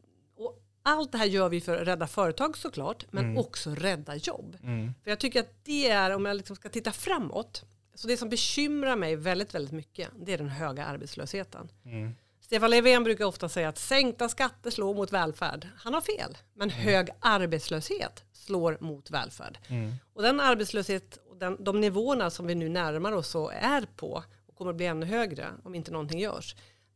[0.81, 3.37] allt det här gör vi för att rädda företag såklart, men mm.
[3.37, 4.57] också rädda jobb.
[4.63, 4.93] Mm.
[5.03, 7.63] För jag tycker att det är, om jag liksom ska titta framåt,
[7.95, 11.71] så det som bekymrar mig väldigt, väldigt mycket, det är den höga arbetslösheten.
[11.85, 12.15] Mm.
[12.49, 15.67] Stefan Löfven brukar ofta säga att sänkta skatter slår mot välfärd.
[15.77, 16.81] Han har fel, men mm.
[16.81, 19.57] hög arbetslöshet slår mot välfärd.
[19.67, 19.91] Mm.
[20.13, 24.23] Och den arbetslöshet och den, de nivåerna som vi nu närmar oss och är på
[24.47, 26.55] och kommer att bli ännu högre om inte någonting görs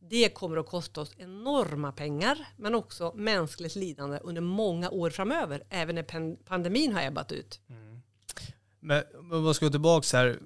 [0.10, 5.64] det kommer att kosta oss enorma pengar, men också mänskligt lidande under många år framöver,
[5.70, 7.60] även när pandemin har ebbat ut.
[7.70, 8.02] Mm.
[8.80, 9.04] Men
[9.44, 10.40] vad ska gå tillbaka här,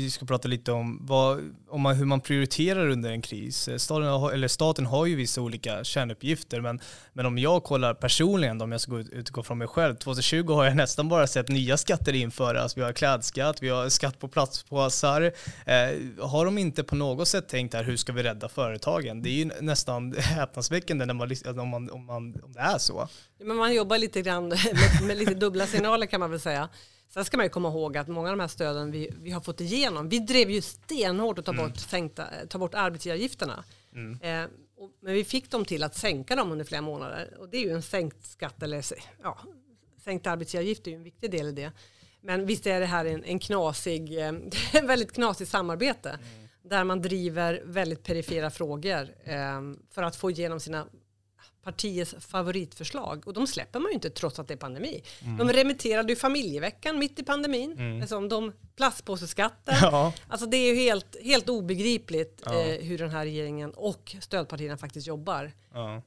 [0.00, 3.68] vi ska prata lite om, vad, om man, hur man prioriterar under en kris.
[3.68, 6.80] Eh, staten har, eller staten har ju vissa olika kärnuppgifter, men,
[7.12, 10.76] men om jag kollar personligen, om jag ska utgå från mig själv, 2020 har jag
[10.76, 12.76] nästan bara sett nya skatter införas.
[12.76, 15.22] Vi har klädskatt, vi har skatt på platspåsar.
[15.66, 15.74] Eh,
[16.20, 19.22] har de inte på något sätt tänkt här, hur ska vi rädda företagen?
[19.22, 23.08] Det är ju nästan häpnadsväckande när man, om, man, om, man, om det är så.
[23.44, 26.68] Men man jobbar lite grann med, med lite dubbla signaler kan man väl säga.
[27.14, 29.40] Sen ska man ju komma ihåg att många av de här stöden vi, vi har
[29.40, 31.68] fått igenom, vi drev ju stenhårt att ta, mm.
[31.68, 33.64] bort, sänkta, ta bort arbetsgivaravgifterna.
[33.92, 34.20] Mm.
[34.20, 37.36] Eh, och, men vi fick dem till att sänka dem under flera månader.
[37.38, 38.84] Och det är ju en sänkt skatt, eller
[39.22, 39.38] ja,
[40.04, 41.72] sänkt arbetsgivaravgift är ju en viktig del i det.
[42.20, 44.32] Men visst är det här en, en knasig, eh,
[44.82, 46.08] väldigt knasigt samarbete.
[46.08, 46.48] Mm.
[46.62, 50.86] Där man driver väldigt perifera frågor eh, för att få igenom sina
[51.64, 55.02] partiets favoritförslag och de släpper man ju inte trots att det är pandemi.
[55.22, 55.36] Mm.
[55.36, 58.00] De remitterade ju familjeveckan mitt i pandemin, mm.
[58.00, 59.74] alltså de plastpåseskatten.
[59.82, 60.12] Ja.
[60.28, 62.60] Alltså det är ju helt, helt obegripligt ja.
[62.60, 65.52] eh, hur den här regeringen och stödpartierna faktiskt jobbar.
[65.72, 66.02] Ja.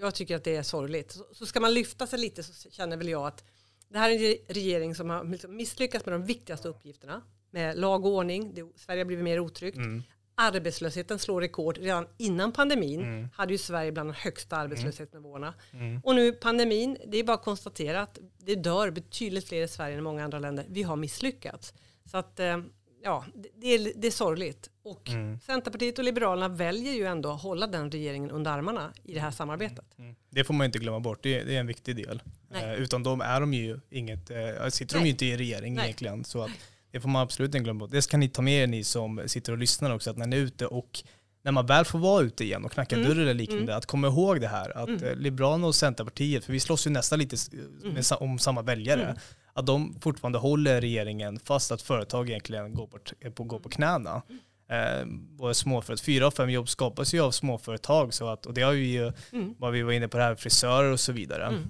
[0.00, 1.12] Jag tycker att det är sorgligt.
[1.12, 3.44] Så, så, ska man lyfta sig lite så känner väl jag att
[3.88, 8.04] det här är en regering som har liksom misslyckats med de viktigaste uppgifterna med lag
[8.04, 8.54] och ordning.
[8.54, 9.76] Det, Sverige har blivit mer otryggt.
[9.76, 10.02] Mm
[10.36, 11.78] arbetslösheten slår rekord.
[11.78, 13.28] Redan innan pandemin mm.
[13.32, 15.54] hade ju Sverige bland de högsta arbetslöshetsnivåerna.
[15.72, 16.00] Mm.
[16.04, 19.92] Och nu pandemin, det är bara att konstatera att det dör betydligt fler i Sverige
[19.92, 20.66] än i många andra länder.
[20.68, 21.74] Vi har misslyckats.
[22.04, 22.58] Så att eh,
[23.02, 24.70] ja, det är, det är sorgligt.
[24.82, 25.40] Och mm.
[25.40, 29.30] Centerpartiet och Liberalerna väljer ju ändå att hålla den regeringen under armarna i det här
[29.30, 29.98] samarbetet.
[29.98, 30.14] Mm.
[30.30, 32.22] Det får man inte glömma bort, det är, det är en viktig del.
[32.54, 35.02] Eh, utan de är de ju inget, eh, sitter Nej.
[35.02, 35.84] de ju inte i regering Nej.
[35.84, 36.24] egentligen.
[36.24, 36.50] Så att,
[36.90, 37.90] det får man absolut inte glömma bort.
[37.90, 40.36] Det ska ni ta med er ni som sitter och lyssnar också, att när ni
[40.36, 41.02] är ute och
[41.42, 43.08] när man väl får vara ute igen och knacka mm.
[43.08, 43.78] dörr eller liknande, mm.
[43.78, 45.04] att komma ihåg det här, att mm.
[45.04, 47.36] Eh, Liberalerna och Centerpartiet, för vi slåss ju nästan lite
[47.82, 47.94] mm.
[47.94, 49.16] med, om samma väljare, mm.
[49.52, 52.98] att de fortfarande håller regeringen fast att företag egentligen går på,
[53.34, 54.22] på, går på knäna.
[54.70, 58.62] Eh, både småföretag, fyra av fem jobb skapas ju av småföretag, så att, och det
[58.62, 59.54] har vi ju, mm.
[59.58, 61.46] vad vi var inne på det här, frisörer och så vidare.
[61.46, 61.62] Mm.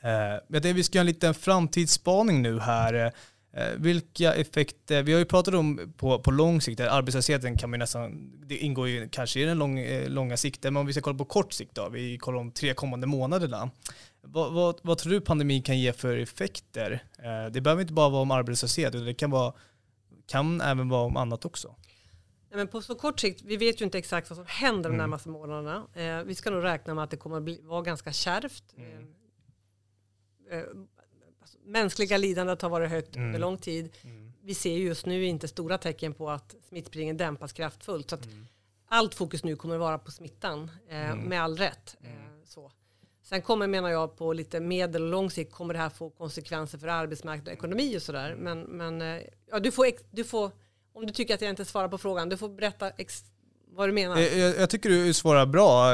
[0.00, 3.12] Eh, jag tänkte vi ska göra en liten framtidsspaning nu här.
[3.54, 7.78] Eh, vilka effekter, vi har ju pratat om på, på lång sikt, arbetslösheten kan man
[7.78, 11.02] nästan, det ingår ju kanske i den lång, eh, långa sikten, men om vi ska
[11.02, 13.70] kolla på kort sikt då, vi kollar om tre kommande månaderna.
[14.20, 17.04] Vad, vad, vad tror du pandemin kan ge för effekter?
[17.18, 19.52] Eh, det behöver inte bara vara om arbetslöshet, utan det kan, vara,
[20.26, 21.74] kan även vara om annat också.
[22.50, 24.86] Ja, men på så kort sikt, vi vet ju inte exakt vad som händer de
[24.86, 24.98] mm.
[24.98, 25.86] närmaste månaderna.
[25.94, 28.64] Eh, vi ska nog räkna med att det kommer att bli, vara ganska kärvt.
[28.76, 29.14] Mm.
[30.50, 30.62] Eh,
[31.64, 33.26] mänskliga lidandet har varit högt mm.
[33.26, 33.88] under lång tid.
[34.02, 34.32] Mm.
[34.42, 38.10] Vi ser just nu inte stora tecken på att smittspridningen dämpas kraftfullt.
[38.10, 38.46] Så mm.
[38.88, 41.18] Allt fokus nu kommer att vara på smittan, eh, mm.
[41.18, 41.96] med all rätt.
[42.00, 42.44] Eh, mm.
[42.44, 42.72] så.
[43.22, 46.78] Sen kommer, menar jag, på lite medel och lång sikt kommer det här få konsekvenser
[46.78, 48.36] för arbetsmarknad och ekonomi och sådär.
[48.38, 50.50] Men, men eh, ja, du, får, du får,
[50.92, 52.90] om du tycker att jag inte svarar på frågan, du får berätta
[53.66, 54.18] vad du menar.
[54.18, 55.92] Jag, jag tycker du svarar bra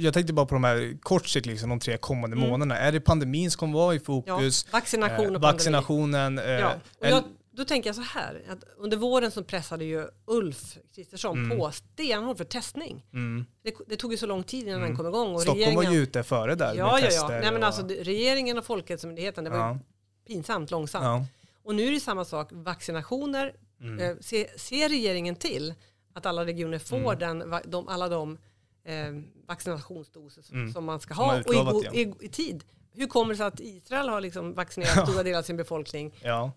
[0.00, 2.48] jag tänkte bara på de här kort sikt, liksom, de tre kommande mm.
[2.48, 2.78] månaderna.
[2.78, 4.66] Är det pandemin som kommer vara i fokus?
[4.66, 6.38] Ja, vaccination och vaccinationen.
[6.38, 6.74] Eh, ja.
[7.00, 11.44] och jag, då tänker jag så här, att under våren så pressade ju Ulf Kristersson
[11.44, 11.58] mm.
[11.58, 13.06] på stenhårt för testning.
[13.12, 13.46] Mm.
[13.62, 14.88] Det, det, tog ju så lång tid innan mm.
[14.88, 15.34] den kom igång.
[15.34, 17.28] Och Stockholm regeringen, var ju ute före där ja, med ja, ja.
[17.28, 17.64] Nej, men och...
[17.64, 19.78] alltså, regeringen och Folkhälsomyndigheten, det var ja.
[20.26, 21.04] pinsamt långsamt.
[21.04, 21.26] Ja.
[21.64, 23.52] Och nu är det samma sak, vaccinationer.
[23.80, 23.98] Mm.
[23.98, 25.74] Eh, ser, ser regeringen till
[26.14, 27.18] att alla regioner får mm.
[27.18, 28.38] den, de, alla de
[28.84, 29.12] eh,
[29.46, 30.72] vaccinationsdoser mm.
[30.72, 31.54] som man ska ha och
[31.94, 32.64] i, i, i, tid.
[32.92, 36.14] Hur kommer det sig att Israel har liksom vaccinerat stora delar av sin befolkning?
[36.22, 36.52] Ja.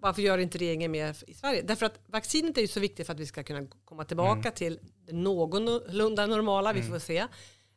[0.00, 1.62] Varför gör inte regeringen mer i Sverige?
[1.62, 4.52] Därför att vaccinet är ju så viktigt för att vi ska kunna komma tillbaka mm.
[4.52, 6.72] till det någorlunda normala.
[6.72, 6.92] Vi mm.
[6.92, 7.26] får se.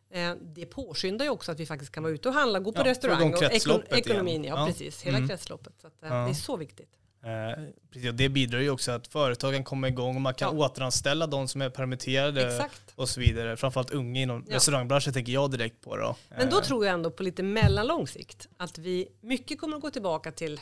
[0.09, 2.81] Eh, det påskyndar ju också att vi faktiskt kan vara ute och handla, gå på
[2.81, 4.43] ja, restaurang och ekon ekonomin.
[4.43, 5.03] Ja, ja, precis.
[5.03, 5.29] Hela mm.
[5.29, 5.73] kretsloppet.
[5.81, 6.15] Så att, eh, ja.
[6.15, 6.89] Det är så viktigt.
[7.27, 10.65] Eh, det bidrar ju också att företagen kommer igång och man kan ja.
[10.65, 12.93] återanställa de som är permitterade Exakt.
[12.95, 13.57] och så vidare.
[13.57, 14.55] Framförallt unga inom ja.
[14.55, 15.97] restaurangbranschen tänker jag direkt på.
[15.97, 16.15] Då.
[16.29, 16.63] Men då eh.
[16.63, 20.59] tror jag ändå på lite mellanlång sikt att vi mycket kommer att gå tillbaka till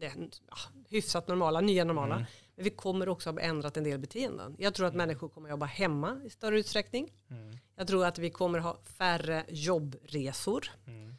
[0.00, 0.12] det
[0.50, 0.56] ja,
[0.88, 2.14] hyfsat normala, nya normala.
[2.14, 2.26] Mm.
[2.56, 4.56] Men vi kommer också att ha ändrat en del beteenden.
[4.58, 5.06] Jag tror att mm.
[5.06, 7.12] människor kommer att jobba hemma i större utsträckning.
[7.30, 7.58] Mm.
[7.76, 10.70] Jag tror att vi kommer att ha färre jobbresor.
[10.86, 11.14] Mm.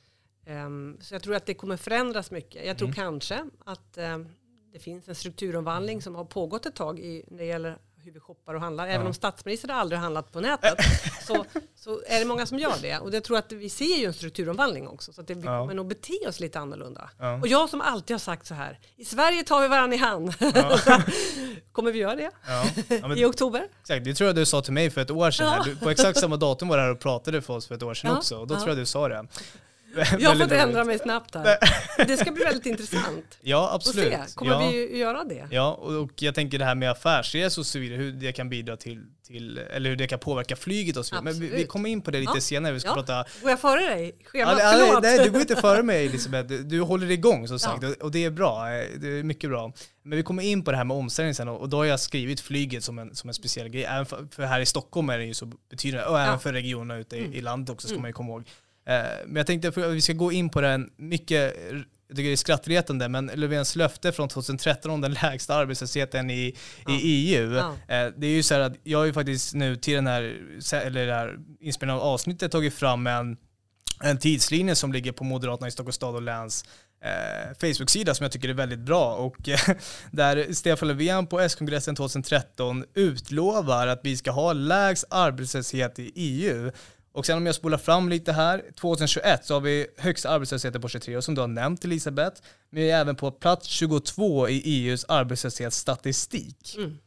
[0.45, 2.65] Um, så jag tror att det kommer förändras mycket.
[2.65, 2.95] Jag tror mm.
[2.95, 4.29] kanske att um,
[4.73, 8.19] det finns en strukturomvandling som har pågått ett tag i, när det gäller hur vi
[8.19, 8.87] shoppar och handlar.
[8.87, 9.07] Även ja.
[9.07, 10.77] om statsministern aldrig har handlat på nätet
[11.27, 12.99] så, så är det många som gör det.
[12.99, 15.13] Och jag tror att vi ser ju en strukturomvandling också.
[15.13, 15.61] Så att det, vi ja.
[15.61, 17.09] kommer nog bete oss lite annorlunda.
[17.19, 17.33] Ja.
[17.33, 20.33] Och jag som alltid har sagt så här, i Sverige tar vi varandra i hand.
[20.39, 20.79] Ja.
[21.71, 22.31] kommer vi göra det
[22.87, 23.67] men, i oktober?
[23.81, 25.61] Exakt, det tror jag du sa till mig för ett år sedan.
[25.65, 27.93] Du, på exakt samma datum var du här och pratade för oss för ett år
[27.93, 28.37] sedan också.
[28.37, 29.27] Och då tror jag du sa det.
[30.19, 31.57] Jag har fått ändra mig snabbt här.
[32.07, 33.37] Det ska bli väldigt intressant.
[33.41, 34.13] Ja, absolut.
[34.13, 34.35] se.
[34.35, 34.69] Kommer ja.
[34.69, 35.47] vi göra det?
[35.51, 38.77] Ja, och jag tänker det här med affärsresor och så vidare, hur det kan bidra
[38.77, 41.23] till, till eller hur det kan påverka flyget och så vidare.
[41.23, 42.41] Men vi, vi, kommer in på det lite ja.
[42.41, 42.73] senare.
[42.73, 42.95] Vi ska ja.
[42.95, 43.25] prata...
[43.41, 44.15] Går jag före dig?
[44.25, 46.47] Schema, ja, nej, du går inte före mig Elisabeth.
[46.47, 48.65] Du, du håller igång som sagt och det är bra.
[48.97, 49.73] Det är mycket bra.
[50.03, 52.41] Men vi kommer in på det här med omställning sen och då har jag skrivit
[52.41, 53.83] flyget som en, som en speciell grej.
[53.83, 56.99] Även för, för här i Stockholm är det ju så betydande, och även för regionerna
[56.99, 57.33] ute i, mm.
[57.33, 58.01] i landet också ska mm.
[58.01, 58.43] man ju komma ihåg.
[58.85, 61.55] Eh, men jag tänkte att vi ska gå in på den mycket,
[62.07, 66.55] jag tycker det är skrattretande, men Löfvens löfte från 2013 om den lägsta arbetslösheten i,
[66.85, 66.91] ja.
[66.91, 67.53] i EU.
[67.53, 67.71] Ja.
[67.71, 70.21] Eh, det är ju så här att jag har ju faktiskt nu till den här,
[70.73, 73.37] eller det här inspelningen av avsnittet tagit fram en,
[74.03, 76.65] en tidslinje som ligger på Moderaterna i Stockholms stad och läns
[77.03, 79.59] eh, Facebook-sida som jag tycker är väldigt bra och eh,
[80.11, 86.71] där Stefan Löfven på S-kongressen 2013 utlovar att vi ska ha lägst arbetslöshet i EU
[87.13, 90.87] Och sen om jag spolar fram lite här, 2021 så har vi högsta arbetslösheten på
[90.87, 92.41] 23 år som du har nämnt Elisabeth.
[92.69, 96.75] Men vi är även på plats 22 i EUs arbetslöshetsstatistik.
[96.77, 96.97] Mm.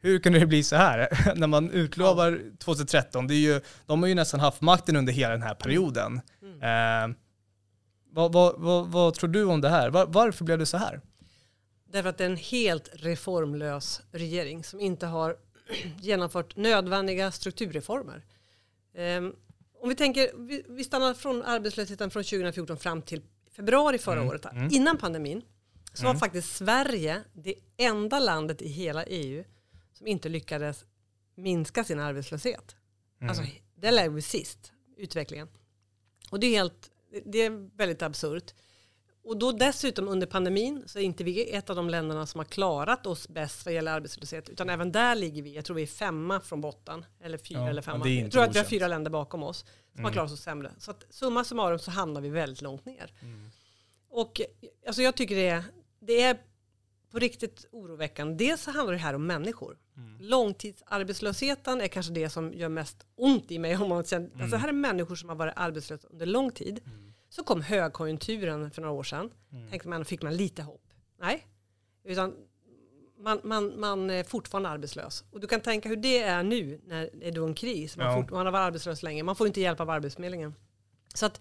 [0.00, 1.08] Hur kunde det bli så här?
[1.36, 5.32] När man utlovar 2013, det är ju, de har ju nästan haft makten under hela
[5.32, 6.20] den här perioden.
[6.42, 7.10] Mm.
[7.10, 7.16] Eh,
[8.10, 9.90] vad, vad, vad, vad, tror du om det här?
[9.90, 11.00] Var, varför blev det så här?
[11.92, 15.36] Därför att det är en helt reformlös regering som inte har
[16.00, 18.22] genomfört nödvändiga strukturreformer.
[18.94, 19.36] Um,
[19.82, 20.30] om vi tänker,
[20.68, 24.28] vi, stannar från arbetslösheten från 2014 fram till februari förra mm.
[24.28, 24.68] året, mm.
[24.72, 25.42] innan pandemin,
[25.92, 26.12] så mm.
[26.12, 29.44] var faktiskt Sverige det enda landet i hela EU
[29.92, 30.84] som inte lyckades
[31.34, 32.76] minska sin arbetslöshet.
[33.20, 33.28] Mm.
[33.28, 35.48] Alltså, det låg vi sist, utvecklingen.
[36.30, 36.90] Och det är, helt,
[37.24, 38.54] det är väldigt absurt.
[39.24, 42.44] Och då dessutom under pandemin så är inte vi ett av de länderna som har
[42.44, 44.48] klarat oss bäst vad gäller arbetslöshet.
[44.48, 47.04] Utan även där ligger vi, jag tror vi är femma från botten.
[47.20, 48.08] Eller fyra ja, eller femma.
[48.08, 50.04] Jag tror att vi har fyra länder bakom oss som mm.
[50.04, 50.72] har klarat oss sämre.
[50.78, 53.12] Så att summa summarum så hamnar vi väldigt långt ner.
[53.20, 53.50] Mm.
[54.08, 54.40] Och
[54.86, 55.64] alltså jag tycker det är,
[56.00, 56.38] det är
[57.10, 58.44] på riktigt oroväckande.
[58.44, 59.78] Dels så handlar det här om människor.
[59.96, 60.16] Mm.
[60.20, 63.76] Långtidsarbetslösheten är kanske det som gör mest ont i mig.
[63.76, 64.40] Om man känner, mm.
[64.40, 66.80] Alltså här är människor som har varit arbetslösa under lång tid.
[66.86, 67.11] Mm.
[67.32, 69.30] Så kom högkonjunkturen för några år sedan.
[69.52, 69.70] Mm.
[69.70, 70.82] Tänkte man, fick man lite hopp.
[71.20, 71.46] Nej,
[72.04, 72.34] utan
[73.18, 75.24] man, man, man är fortfarande arbetslös.
[75.30, 77.96] Och du kan tänka hur det är nu när det är en kris.
[77.96, 78.22] Man, ja.
[78.22, 79.22] fort, man har varit arbetslös länge.
[79.22, 80.54] Man får inte hjälp av Arbetsförmedlingen.
[81.14, 81.40] Så att,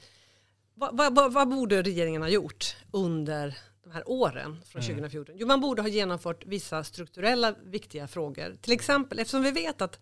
[0.74, 4.96] vad, vad, vad, borde regeringen ha gjort under de här åren från mm.
[4.96, 5.36] 2014?
[5.38, 8.58] Jo, man borde ha genomfört vissa strukturella viktiga frågor.
[8.62, 10.00] Till exempel, eftersom vi vet att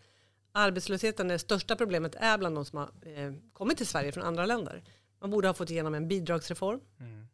[0.51, 4.45] arbetslösheten, det största problemet är bland de som har eh, kommit till Sverige från andra
[4.45, 4.83] länder.
[5.19, 6.79] Man borde ha fått igenom en bidragsreform.
[6.99, 7.27] Mm.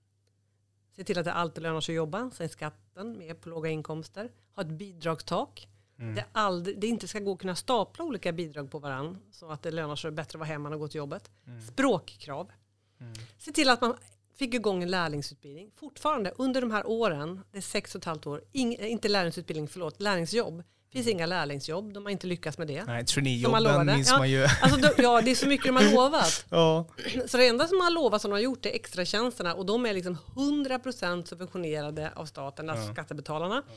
[0.96, 2.32] Se till att det alltid lönar sig att jobba.
[2.32, 4.32] Sänk skatten mer på låga inkomster.
[4.56, 5.68] Ha ett bidragstak.
[6.00, 6.16] Mm.
[6.16, 9.20] Det, aldrig, det inte ska gå att kunna stapla olika bidrag på varandra.
[9.32, 11.32] Så att det lönar sig bättre att vara hemma än att gå till jobbet.
[11.48, 11.62] Mm.
[11.62, 12.52] Språkkrav.
[13.00, 13.14] Mm.
[13.38, 13.98] Se till att man
[14.36, 15.72] fick igång en lärlingsutbildning.
[15.76, 19.68] Fortfarande under de här åren, det är sex och ett halvt år, ing, inte lärlingsutbildning,
[19.68, 20.64] förlåt, lärlingsjobb
[20.96, 22.86] finns inga lärlingsjobb, de har inte lyckats med det.
[22.86, 24.44] Nej, traineejobben minns ja, man ju.
[24.62, 26.46] Alltså, ja, det är så mycket de har lovat.
[26.50, 26.88] ja.
[27.28, 29.94] Så det enda som har lovat som de har gjort är extratjänsterna och de är
[29.94, 32.94] liksom 100% subventionerade av staten, alltså ja.
[32.94, 33.64] skattebetalarna.
[33.68, 33.74] Ja.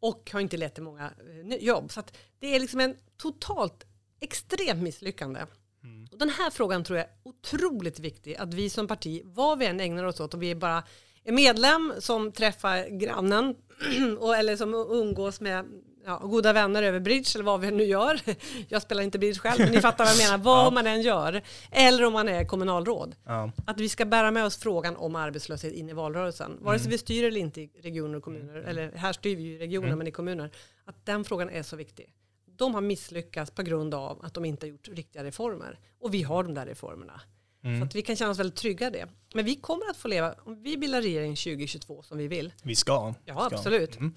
[0.00, 1.10] Och har inte lett till många
[1.50, 1.92] eh, jobb.
[1.92, 2.02] Så
[2.38, 3.84] det är liksom en totalt
[4.20, 5.40] extremt misslyckande.
[5.84, 6.08] Mm.
[6.12, 9.66] Och den här frågan tror jag är otroligt viktig att vi som parti, vad vi
[9.66, 10.82] än ägnar oss åt, om vi är bara
[11.24, 13.56] är medlem som träffar grannen
[14.18, 15.64] och, eller som umgås med
[16.08, 18.20] ja, goda vänner över bridge eller vad vi nu gör.
[18.68, 20.38] Jag spelar inte bridge själv, men ni fattar vad jag menar.
[20.44, 20.70] Vad ja.
[20.70, 21.42] man än gör.
[21.70, 23.16] Eller om man är kommunalråd.
[23.24, 23.50] Ja.
[23.66, 26.58] Att vi ska bära med oss frågan om arbetslöshet in i valrörelsen.
[26.60, 26.90] Vare sig mm.
[26.90, 28.56] vi styr eller inte i regioner och kommuner.
[28.56, 28.68] Mm.
[28.68, 29.98] Eller här styr vi ju regioner, mm.
[29.98, 30.50] men i kommuner.
[30.84, 32.14] Att den frågan är så viktig.
[32.46, 35.78] De har misslyckats på grund av att de inte har gjort riktiga reformer.
[36.00, 37.20] Och vi har de där reformerna.
[37.64, 37.80] Mm.
[37.80, 39.08] Så att vi kan känna oss väldigt trygga i det.
[39.34, 42.52] Men vi kommer att få leva, om vi bildar regering 2022 som vi vill.
[42.62, 43.14] Vi ska.
[43.24, 43.56] Ja, ska.
[43.56, 43.96] absolut.
[43.96, 44.14] Mm.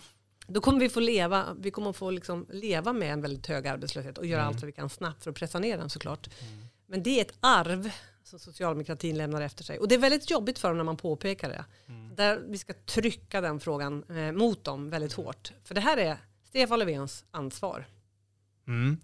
[0.53, 4.17] Då kommer vi få leva, vi kommer få liksom leva med en väldigt hög arbetslöshet
[4.17, 4.47] och göra mm.
[4.47, 6.29] allt vad vi kan snabbt för att pressa ner den såklart.
[6.41, 6.65] Mm.
[6.87, 7.91] Men det är ett arv
[8.23, 9.79] som socialdemokratin lämnar efter sig.
[9.79, 11.65] Och det är väldigt jobbigt för dem när man påpekar det.
[11.87, 12.15] Mm.
[12.15, 15.25] Där vi ska trycka den frågan eh, mot dem väldigt mm.
[15.25, 15.51] hårt.
[15.63, 17.85] För det här är Stefan Löfvens ansvar.
[18.67, 18.97] Mm.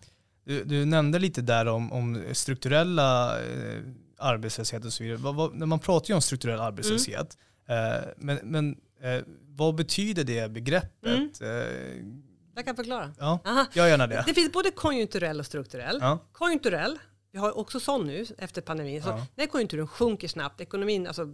[0.43, 3.81] Du, du, nämnde lite där om, om strukturella eh,
[4.17, 5.17] arbetslöshet och så vidare.
[5.17, 7.95] Vad, vad, när man pratar ju om strukturell arbetslöshet, mm.
[7.95, 11.41] eh, men, men eh, vad betyder det begreppet?
[11.41, 11.61] Mm.
[11.61, 13.11] Eh, jag kan förklara.
[13.19, 13.39] Ja,
[13.73, 14.23] gör gärna det.
[14.27, 15.97] Det finns både konjunkturell och strukturell.
[16.01, 16.19] Ja.
[16.31, 16.99] Konjunkturell,
[17.31, 19.03] vi har också sån nu efter pandemin.
[19.03, 19.25] Så ja.
[19.35, 21.33] när konjunkturen sjunker snabbt, ekonomin alltså,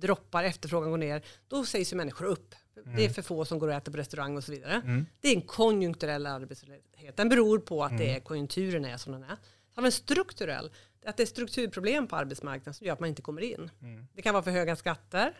[0.00, 2.54] droppar, efterfrågan går ner, då sägs ju människor upp.
[2.84, 2.96] Mm.
[2.96, 4.74] Det är för få som går och äter på restaurang och så vidare.
[4.74, 5.06] Mm.
[5.20, 7.16] Det är en konjunkturell arbetslöshet.
[7.16, 8.02] Den beror på att mm.
[8.02, 9.36] det är konjunkturen är som den är.
[9.74, 10.70] Så har vi en strukturell,
[11.06, 13.70] att det är strukturproblem på arbetsmarknaden som gör att man inte kommer in.
[13.82, 14.06] Mm.
[14.14, 15.34] Det kan vara för höga skatter,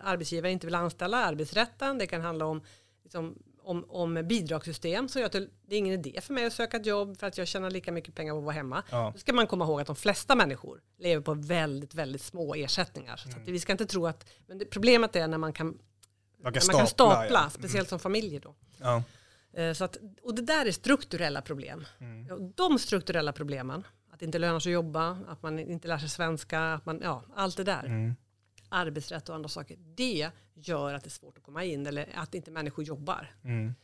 [0.00, 2.62] arbetsgivare inte vill anställa, arbetsrätten, det kan handla om,
[3.02, 6.76] liksom, om, om bidragssystem som gör att det är ingen idé för mig att söka
[6.76, 8.82] ett jobb för att jag tjänar lika mycket pengar på att vara hemma.
[8.90, 9.10] Ja.
[9.14, 13.22] Då ska man komma ihåg att de flesta människor lever på väldigt, väldigt små ersättningar.
[13.26, 13.44] Mm.
[13.44, 15.78] Så vi ska inte tro att, men det, problemet är när man kan,
[16.42, 17.50] man kan, stapla, man kan stapla ja.
[17.50, 18.54] speciellt som familjer då.
[18.78, 19.02] Ja.
[19.52, 21.84] Eh, så att, och det där är strukturella problem.
[21.98, 22.52] Mm.
[22.56, 26.08] De strukturella problemen, att det inte lönar sig att jobba, att man inte lär sig
[26.08, 27.84] svenska, att man, ja, allt det där.
[27.84, 28.14] Mm
[28.72, 29.76] arbetsrätt och andra saker.
[29.94, 33.34] Det gör att det är svårt att komma in eller att inte människor jobbar.
[33.44, 33.74] Mm.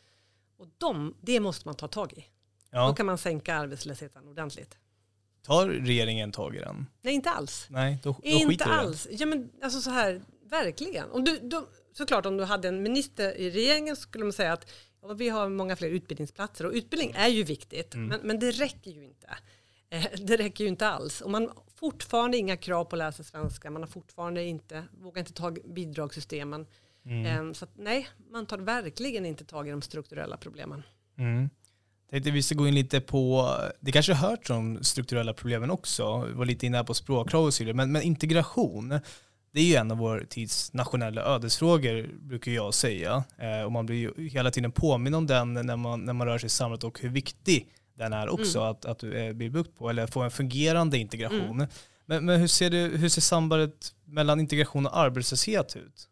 [0.56, 2.24] Och de, det måste man ta tag i.
[2.70, 2.86] Ja.
[2.86, 4.78] Då kan man sänka arbetslösheten ordentligt.
[5.42, 6.86] Tar regeringen tag i den?
[7.02, 7.66] Nej, inte alls.
[7.70, 9.06] Nej, då, då Inte alls.
[9.10, 11.10] Ja, men alltså så här, verkligen.
[11.10, 14.70] Om du, då, såklart, om du hade en minister i regeringen skulle man säga att
[15.02, 18.08] ja, vi har många fler utbildningsplatser och utbildning är ju viktigt, mm.
[18.08, 19.36] men, men det räcker ju inte.
[19.90, 21.20] Eh, det räcker ju inte alls.
[21.20, 23.70] Och man fortfarande inga krav på att lära sig svenska.
[23.70, 26.66] Man har fortfarande inte, vågar inte ta bidragssystemen.
[27.04, 27.54] Mm.
[27.54, 30.82] Så att, nej, man tar verkligen inte tag i de strukturella problemen.
[31.18, 31.50] Mm.
[32.10, 36.24] Tänkte vi ska gå in lite på, det kanske har hört om strukturella problemen också,
[36.26, 39.00] vi var lite inne på språkkrav och så vidare, men, men integration,
[39.52, 43.24] det är ju en av vår tids nationella ödesfrågor, brukar jag säga.
[43.38, 46.38] Eh, och man blir ju hela tiden påminn om den när man, när man rör
[46.38, 48.70] sig i samhället och hur viktig den är också mm.
[48.70, 51.50] att, att eh, bli bukt på, eller få en fungerande integration.
[51.50, 51.68] Mm.
[52.06, 56.08] Men, men hur, ser det, hur ser sambandet mellan integration och arbetslöshet ut?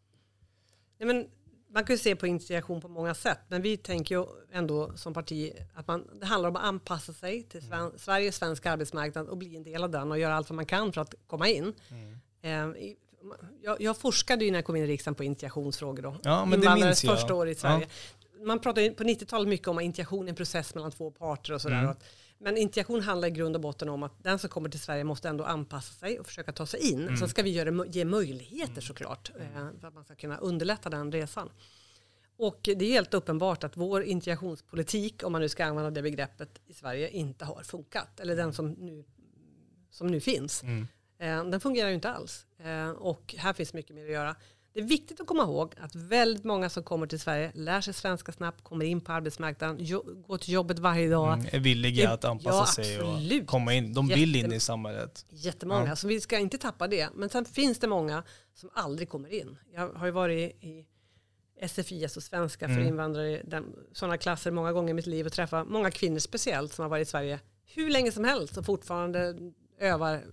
[0.98, 1.26] Ja, men
[1.70, 5.14] man kan ju se på integration på många sätt, men vi tänker ju ändå som
[5.14, 9.36] parti att man, det handlar om att anpassa sig till Sven, Sveriges svenska arbetsmarknad och
[9.36, 11.72] bli en del av den och göra allt vad man kan för att komma in.
[11.88, 12.74] Mm.
[12.74, 12.86] Eh,
[13.62, 16.16] jag, jag, forskade ju när jag kom in i riksdagen på integrationsfrågor då.
[16.22, 17.18] Ja, men det minns jag.
[17.18, 17.86] första år i Sverige.
[17.88, 18.25] Ja.
[18.44, 21.82] Man pratade på 90-talet mycket om att integration en process mellan två parter och sådär.
[21.82, 21.96] Mm.
[22.38, 25.28] Men integration handlar i grund och botten om att den som kommer till Sverige måste
[25.28, 27.02] ändå anpassa sig och försöka ta sig in.
[27.02, 27.16] Mm.
[27.16, 28.82] Sen ska vi göra, ge möjligheter mm.
[28.82, 31.50] såklart eh, för att man ska kunna underlätta den resan.
[32.38, 36.60] Och det är helt uppenbart att vår integrationspolitik, om man nu ska använda det begreppet
[36.66, 38.20] i Sverige, inte har funkat.
[38.20, 39.04] Eller den som nu,
[39.90, 40.62] som nu finns.
[40.62, 40.86] Mm.
[41.18, 42.46] Eh, den fungerar ju inte alls.
[42.58, 44.36] Eh, och här finns mycket mer att göra.
[44.76, 47.94] Det är viktigt att komma ihåg att väldigt många som kommer till Sverige lär sig
[47.94, 49.86] svenska snabbt, kommer in på arbetsmarknaden,
[50.26, 51.32] går till jobbet varje dag.
[51.32, 53.00] Mm, är villiga att anpassa ja, sig
[53.42, 53.94] och komma in.
[53.94, 55.26] De vill in i samhället.
[55.28, 55.96] Jättemånga, ja.
[55.96, 57.08] så vi ska inte tappa det.
[57.14, 58.22] Men sen finns det många
[58.54, 59.56] som aldrig kommer in.
[59.74, 60.86] Jag har ju varit i
[61.68, 62.76] SFI, alltså svenska mm.
[62.76, 63.42] för invandrare,
[63.92, 67.08] sådana klasser många gånger i mitt liv och träffat många kvinnor speciellt som har varit
[67.08, 69.34] i Sverige hur länge som helst och fortfarande
[69.80, 70.24] övar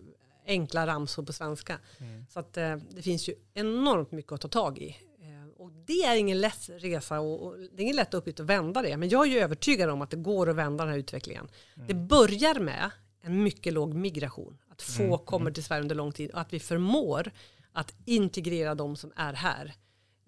[0.46, 1.80] enkla ramsor på svenska.
[1.98, 2.26] Mm.
[2.30, 4.98] Så att eh, det finns ju enormt mycket att ta tag i.
[5.22, 8.46] Eh, och det är ingen lätt resa och, och, det är ingen lätt uppgift att
[8.46, 8.98] vända det.
[8.98, 11.48] Men jag är ju övertygad om att det går att vända den här utvecklingen.
[11.76, 11.88] Mm.
[11.88, 14.58] Det börjar med en mycket låg migration.
[14.70, 15.18] Att få mm.
[15.18, 17.32] kommer till Sverige under lång tid och att vi förmår
[17.72, 19.74] att integrera de som är här.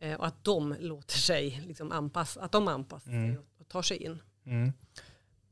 [0.02, 3.42] Eh, och att de låter sig liksom anpassa, att de anpassar sig mm.
[3.60, 4.20] och tar sig in.
[4.46, 4.74] Mm.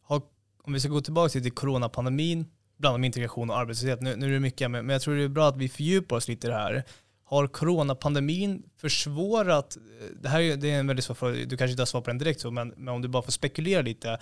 [0.02, 0.22] Har,
[0.58, 2.46] om vi ska gå tillbaka till coronapandemin
[2.84, 4.02] bland om integration och arbetslöshet.
[4.02, 6.28] Nu, nu är det mycket, men jag tror det är bra att vi fördjupar oss
[6.28, 6.84] lite i det här.
[7.24, 9.78] Har coronapandemin försvårat,
[10.22, 12.10] det här är, det är en väldigt svår fråga, du kanske inte har svar på
[12.10, 14.20] den direkt så, men, men om du bara får spekulera lite.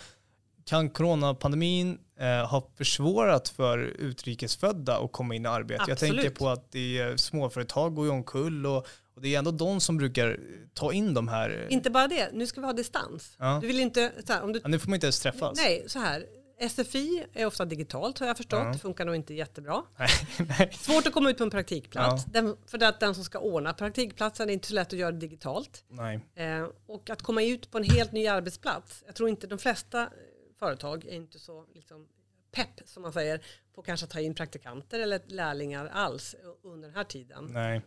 [0.65, 5.82] Kan coronapandemin eh, ha försvårat för utrikesfödda att komma in i arbete?
[5.82, 6.02] Absolut.
[6.02, 9.52] Jag tänker på att det är småföretag går ju omkull och, och det är ändå
[9.52, 10.39] de som brukar
[10.74, 11.67] ta in de här.
[11.69, 13.36] Inte bara det, nu ska vi ha distans.
[13.39, 13.58] Ja.
[13.62, 15.58] Du vill inte, här, om du, ja, nu får man inte ens träffas.
[15.58, 16.26] Nej, så här,
[16.69, 18.60] SFI är ofta digitalt har jag förstått.
[18.63, 18.71] Ja.
[18.71, 19.84] Det funkar nog inte jättebra.
[20.71, 22.24] Svårt att komma ut på en praktikplats.
[22.26, 22.41] Ja.
[22.41, 25.17] Den, för att den som ska ordna praktikplatsen är inte så lätt att göra det
[25.17, 25.84] digitalt.
[26.36, 29.04] Eh, och att komma ut på en helt ny arbetsplats.
[29.06, 30.10] Jag tror inte de flesta
[30.60, 32.08] företag är inte så liksom,
[32.52, 33.41] pepp som man säger
[33.76, 37.47] på kanske ta in praktikanter eller lärlingar alls under den här tiden.
[37.50, 37.82] Nej.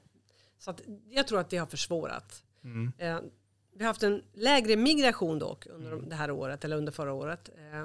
[0.58, 2.44] Så att, jag tror att det har försvårat.
[2.64, 2.92] Mm.
[2.98, 3.20] Eh,
[3.76, 6.08] vi har haft en lägre migration dock under mm.
[6.08, 7.50] det här året eller under förra året.
[7.72, 7.84] Eh,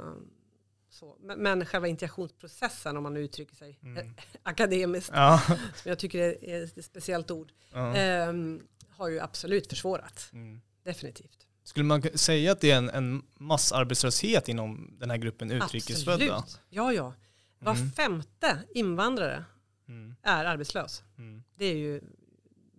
[0.90, 1.18] så.
[1.20, 4.16] Men, men själva integrationsprocessen, om man nu uttrycker sig mm.
[4.44, 5.42] akademiskt, ja.
[5.48, 7.96] som jag tycker är, ett speciellt ord, ja.
[7.96, 8.34] eh,
[8.90, 10.30] har ju absolut försvårat.
[10.34, 10.62] Mm.
[10.84, 11.48] Definitivt.
[11.64, 16.36] Skulle man säga att det är en, en massarbetslöshet inom den här gruppen utrikesfödda?
[16.36, 16.62] Absolut.
[16.70, 17.14] Ja, ja.
[17.60, 17.92] Var mm.
[17.92, 19.46] femte invandrare
[19.88, 20.16] mm.
[20.24, 21.04] är arbetslös.
[21.18, 21.44] Mm.
[21.56, 22.02] Det är ju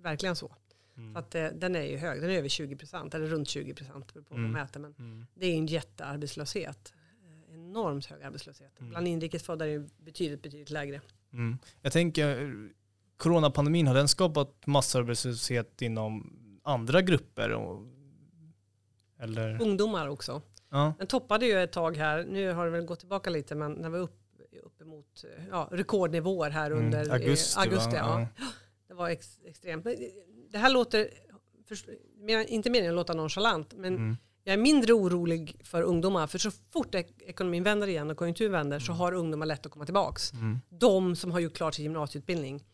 [0.03, 0.57] verkligen så.
[0.97, 1.13] Mm.
[1.13, 3.75] Så att eh, den är ju hög, den är över 20 procent, eller runt 20
[3.75, 4.53] procent på mm.
[4.53, 4.81] mäter.
[4.81, 5.27] Men mm.
[5.35, 6.93] det är en jättearbetslöshet
[7.71, 8.81] enormt hög arbetslöshet.
[8.81, 8.91] Mm.
[8.91, 11.01] Bland inrikesfödda är det betydligt, betydligt lägre.
[11.33, 11.59] Mm.
[11.83, 12.55] Jag tänker,
[13.17, 17.51] coronapandemin, har den skapat massarbetslöshet inom andra grupper?
[17.51, 17.83] Och,
[19.19, 19.63] eller?
[19.63, 20.43] Ungdomar också.
[20.71, 20.95] Ja.
[20.99, 23.89] Den toppade ju ett tag här, nu har det väl gått tillbaka lite, men när
[23.89, 24.21] vi var upp,
[24.63, 26.85] uppemot ja, rekordnivåer här mm.
[26.85, 27.61] under augusti.
[27.61, 28.29] augusti ja.
[28.39, 28.45] ja.
[28.89, 29.87] Det var ex, extremt.
[30.51, 31.11] Det här låter,
[31.69, 31.77] för,
[32.53, 36.51] inte meningen att låta nonchalant, men mm jag är mindre orolig för ungdomar, för så
[36.51, 38.87] fort ekonomin vänder igen och konjunkturen vänder mm.
[38.87, 40.21] så har ungdomar lätt att komma tillbaka.
[40.35, 40.61] Mm.
[40.69, 42.65] De som har gjort klart sin gymnasieutbildning,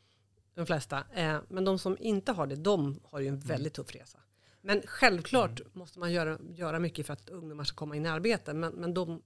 [0.55, 3.47] de flesta, eh, men de som inte har det, de har ju en mm.
[3.47, 4.19] väldigt tuff resa.
[4.63, 5.73] Men självklart mm.
[5.73, 8.95] måste man göra, göra mycket för att ungdomar ska komma in i arbete, men, men
[8.95, 9.23] de,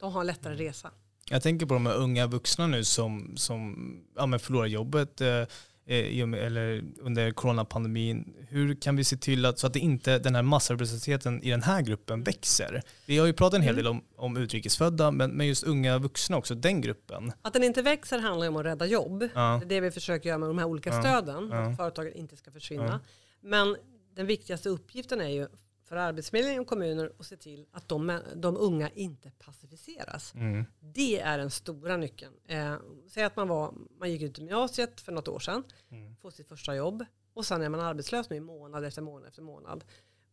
[0.00, 0.66] de har en lättare mm.
[0.66, 0.90] resa.
[1.30, 3.76] Jag tänker på de här unga vuxna nu som, som
[4.16, 5.44] ja, men förlorar jobbet, Eh,
[5.90, 8.34] eller under coronapandemin.
[8.48, 11.62] Hur kan vi se till att, så att det inte, den här massarbetslösheten i den
[11.62, 12.82] här gruppen växer?
[13.06, 16.36] Vi har ju pratat en hel del om, om utrikesfödda, men, men just unga vuxna
[16.36, 17.32] också, den gruppen.
[17.42, 19.28] Att den inte växer handlar om att rädda jobb.
[19.34, 19.60] Ja.
[19.60, 21.02] Det är det vi försöker göra med de här olika ja.
[21.02, 21.58] stöden, ja.
[21.58, 23.00] att företagen inte ska försvinna.
[23.40, 23.76] Men
[24.16, 25.46] den viktigaste uppgiften är ju
[25.90, 30.34] för Arbetsförmedlingen och kommuner att se till att de, de unga inte passiviseras.
[30.34, 30.64] Mm.
[30.80, 32.34] Det är den stora nyckeln.
[32.48, 32.76] Eh,
[33.08, 36.16] säg att man, var, man gick ut gymnasiet för något år sedan, Mm.
[36.16, 39.42] får sitt första jobb och sen är man arbetslös nu i månad efter månad efter
[39.42, 39.84] månad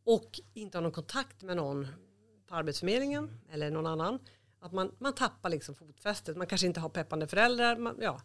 [0.04, 1.88] och inte har någon kontakt med någon
[2.48, 4.20] på Arbetsförmedlingen eller någon annan.
[4.60, 7.78] Att man, man tappar liksom fotfästet, man kanske inte har peppande föräldrar.
[7.78, 8.22] Man, ja,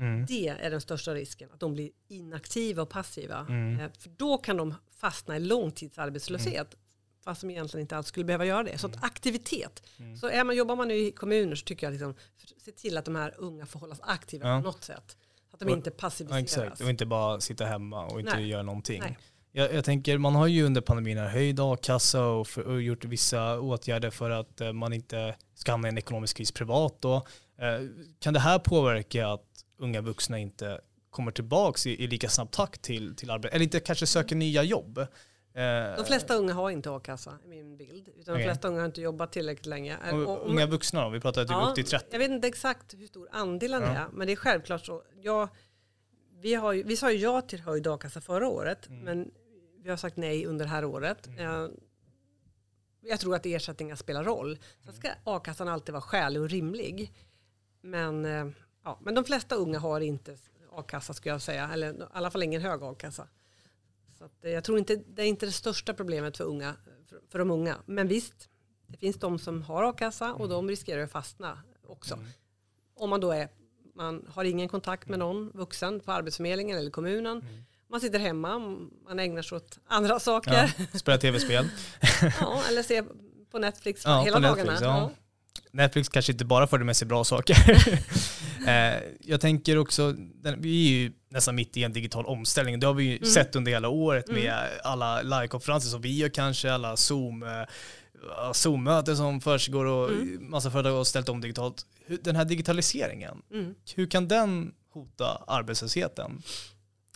[0.00, 0.26] Mm.
[0.26, 3.46] det är den största risken, att de blir inaktiva och passiva.
[3.48, 3.80] Mm.
[3.80, 6.74] Eh, För då kan de fastna i långtidsarbetslöshet.
[7.24, 8.78] Fast de egentligen inte alls skulle behöva göra det.
[8.78, 9.82] Så att aktivitet.
[9.98, 10.16] Mm.
[10.16, 12.14] Så är man, jobbar man nu i kommuner så tycker jag liksom,
[12.64, 14.58] se till att de här unga får hållas aktiva Ja.
[14.58, 15.16] på något sätt.
[15.50, 16.42] Så att de Och- inte Ja, passiviseras.
[16.42, 18.48] exakt, och inte bara sitta hemma och inte Nej.
[18.48, 19.00] göra någonting.
[19.00, 19.18] Nej.
[19.52, 23.60] Jag, jag tänker, man har ju under pandemin höjd a-kassa och, för, och gjort vissa
[23.60, 26.96] åtgärder för att eh, man inte ska hamna i en ekonomisk kris privat.
[27.00, 27.14] Då.
[27.58, 27.86] Eh,
[28.18, 29.46] kan det här påverka att
[29.80, 33.80] unga vuxna inte kommer tillbaka i, i lika snabb takt till, till arbete, eller inte
[33.80, 34.98] kanske söker nya jobb?
[34.98, 38.08] Eh, De flesta unga har inte a-kassa i min bild.
[38.08, 38.44] Utan Okej.
[38.44, 40.12] de flesta unga har inte jobbat tillräckligt länge.
[40.12, 42.06] Och, unga vuxna då, vi pratar typ upp till 30.
[42.10, 43.88] Jag vet inte exakt hur stor andelen Ja.
[43.88, 45.02] är, men det är självklart så.
[45.22, 45.48] Jag,
[46.40, 49.00] vi, har ju, vi sa ju ja till höjd a-kassa förra året, Mm.
[49.04, 49.30] men
[49.82, 51.26] vi har sagt nej under det här året.
[51.38, 51.66] Eh,
[53.02, 54.58] Jag tror att ersättningar spelar roll.
[54.84, 57.12] Sen ska a-kassan alltid vara skälig och rimlig.
[57.82, 58.46] Men, eh,
[58.84, 60.36] ja, men de flesta unga har inte
[60.72, 63.26] a-kassa skulle jag säga, eller i alla fall ingen hög a-kassa.
[64.18, 66.74] Så att, eh, jag tror inte det är inte det största problemet för, unga,
[67.08, 67.76] för, för de unga.
[67.86, 68.48] Men visst,
[68.86, 72.14] det finns de som har a-kassa och de riskerar att fastna också.
[72.14, 72.26] Mm.
[72.94, 73.48] Om man då är,
[73.94, 77.44] man har ingen kontakt med någon vuxen på Arbetsförmedlingen eller kommunen.
[77.90, 78.58] Man sitter hemma,
[79.04, 80.74] man ägnar sig åt andra saker.
[80.92, 81.68] Ja, spela tv-spel.
[82.40, 83.04] Ja, eller ser
[83.50, 84.56] på Netflix Ja, hela på dagarna.
[84.56, 84.98] Netflix, ja.
[84.98, 85.10] Ja.
[85.70, 87.56] Netflix kanske inte bara för det med sig bra saker.
[88.68, 90.14] eh, jag tänker också,
[90.58, 92.80] vi är ju nästan mitt i en digital omställning.
[92.80, 93.28] Det har vi ju Mm.
[93.28, 94.80] sett under hela året med Mm.
[94.84, 97.62] alla livekonferenser som vi gör kanske, alla Zoom, eh,
[98.52, 100.50] Zoom-möten som försiggår och Mm.
[100.50, 101.86] massa företag har ställt om digitalt.
[102.22, 103.74] Den här digitaliseringen, Mm.
[103.94, 106.42] hur kan den hota arbetslösheten?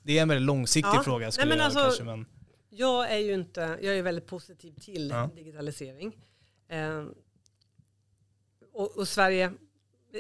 [0.03, 1.03] Det är en väldigt långsiktig Ja.
[1.03, 2.26] fråga skulle Nej, men jag alltså- kanske, men
[2.70, 5.30] Jag är ju inte, jag är väldigt positiv till Ja.
[5.36, 6.16] digitalisering.
[6.68, 7.05] Eh,
[8.72, 9.53] och, och Sverige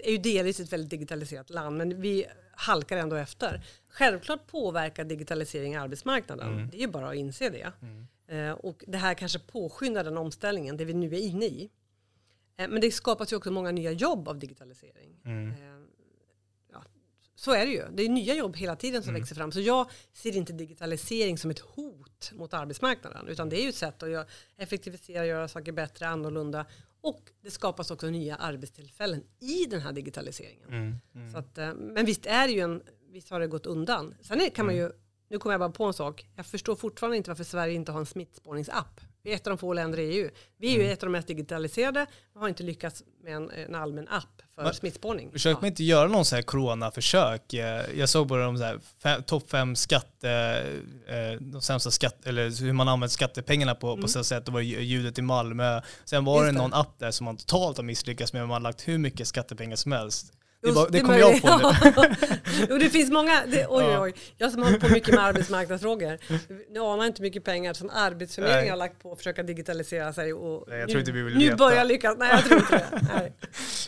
[0.02, 3.62] är ju delvis ett väldigt digitaliserat land, men vi halkar ändå efter.
[3.88, 6.70] Självklart påverkar digitalisering arbetsmarknaden, Mm.
[6.70, 7.72] det är ju bara att inse det.
[7.82, 8.06] Mm.
[8.28, 11.70] Eh, och det här kanske påskyndar den omställningen, det vi nu är inne i.
[12.56, 15.20] Eh, men det skapas ju också många nya jobb av digitalisering.
[15.24, 15.48] Mm.
[15.50, 15.86] Eh,
[16.72, 16.82] ja,
[17.34, 17.82] så är det ju.
[17.94, 19.20] Det är nya jobb hela tiden som Mm.
[19.22, 19.52] växer fram.
[19.52, 23.28] Så jag ser inte digitalisering som ett hot mot arbetsmarknaden.
[23.28, 26.66] Utan det är ju ett sätt att effektivisera, göra saker bättre, annorlunda.
[27.04, 30.68] Och det skapas också nya arbetstillfällen i den här digitaliseringen.
[30.68, 30.94] Mm.
[31.14, 31.32] Mm.
[31.32, 32.82] Så att, eh, men visst är ju en,
[33.12, 34.14] visst har det gått undan.
[34.20, 34.86] Sen kan man Mm.
[34.86, 34.92] ju,
[35.28, 36.26] nu kommer jag bara på en sak.
[36.36, 39.00] Jag förstår fortfarande inte varför Sverige inte har en smittspårningsapp.
[39.24, 40.30] Vi är ett av de få länder i EU.
[40.58, 40.92] Vi är ju Mm.
[40.92, 44.62] ett av de mest digitaliserade och har inte lyckats med en, en allmän app för
[44.62, 45.30] Men- smittspårning.
[45.32, 47.54] Försöker man inte göra någon sån här coronaförsök?
[47.54, 48.64] Eh, Jag såg bara de så
[49.04, 50.30] här topp fem skatte,
[51.06, 54.08] eh, de sämsta skatt, eller hur man använt skattepengarna på, på Mm.
[54.08, 54.46] så sätt.
[54.46, 55.80] Det var ju ljudet i Malmö.
[56.04, 56.62] Sen var det Just det.
[56.62, 59.76] någon app där som man totalt har misslyckats med, man har lagt hur mycket skattepengar
[59.76, 60.32] som helst.
[60.64, 62.14] Det, bara, det kom jag på nu.
[62.70, 64.14] jo, det finns många, det, oj, oj, oj.
[64.38, 66.18] Jag som håller på mycket med arbetsmarknadsfrågor.
[66.72, 68.70] Nu anar inte hur mycket pengar som Arbetsförmedlingen Nej.
[68.70, 70.32] har lagt på att försöka digitalisera sig.
[70.32, 71.56] Och Nej, jag nu, tror inte vi vill nu veta.
[71.56, 72.16] börjar lyckas.
[72.18, 73.08] Nej, jag tror inte det.
[73.14, 73.32] Nej.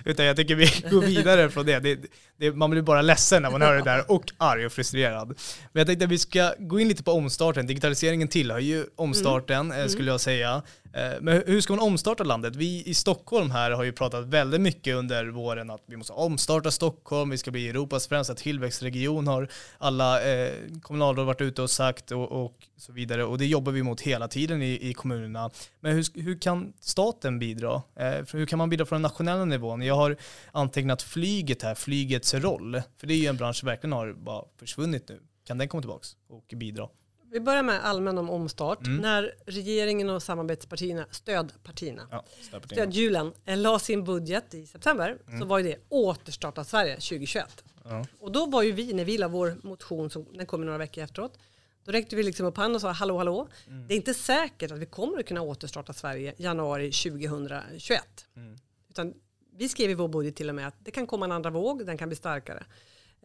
[0.04, 1.78] Utan jag tycker vi går vidare från det.
[1.78, 1.98] det,
[2.38, 5.28] det man blir bara ledsen när man hör det där och arg och frustrerad.
[5.72, 7.66] Men jag tänkte att vi ska gå in lite på omstarten.
[7.66, 10.62] Digitaliseringen tillhör ju omstarten eh, skulle jag säga.
[10.96, 12.56] Eh, men hur ska man omstarta landet?
[12.56, 16.70] Vi i Stockholm här har ju pratat väldigt mycket under våren att vi måste omstarta
[16.70, 22.12] Stockholm, vi ska bli Europas främsta tillväxtregion har alla eh, kommunalråd varit ute och sagt
[22.12, 23.24] och, och så vidare.
[23.24, 25.50] Och det jobbar vi mot hela tiden i, i kommunerna.
[25.80, 27.82] Men hur, hur kan staten bidra?
[27.96, 29.82] Eh, hur kan man bidra från den nationella nivån?
[29.82, 30.16] Jag har
[30.52, 32.82] antecknat flyget här, flygets roll.
[32.98, 35.20] För det är ju en bransch som verkligen har bara försvunnit nu.
[35.46, 36.88] Kan den komma tillbaka och bidra?
[37.30, 38.86] Vi börjar med allmän om omstart.
[38.86, 38.96] Mm.
[39.00, 42.82] När regeringen och samarbetspartierna, stödpartierna, Ja, stödpartierna.
[42.82, 45.48] stödhjulen, eh, la sin budget i september så Mm.
[45.48, 47.64] var ju det återstarta Sverige 2021.
[47.84, 48.06] Ja.
[48.20, 51.04] Och då var ju vi, när vi la vår motion, som den kom några veckor
[51.04, 51.38] efteråt,
[51.84, 53.48] då räckte vi liksom upp handen och sa hallå hallå.
[53.68, 53.86] Mm.
[53.88, 58.26] Det är inte säkert att vi kommer att kunna återstarta Sverige januari 2021.
[58.36, 58.56] Mm.
[58.90, 59.14] Utan
[59.56, 61.86] vi skrev i vår budget till och med att det kan komma en andra våg,
[61.86, 62.64] den kan bli starkare.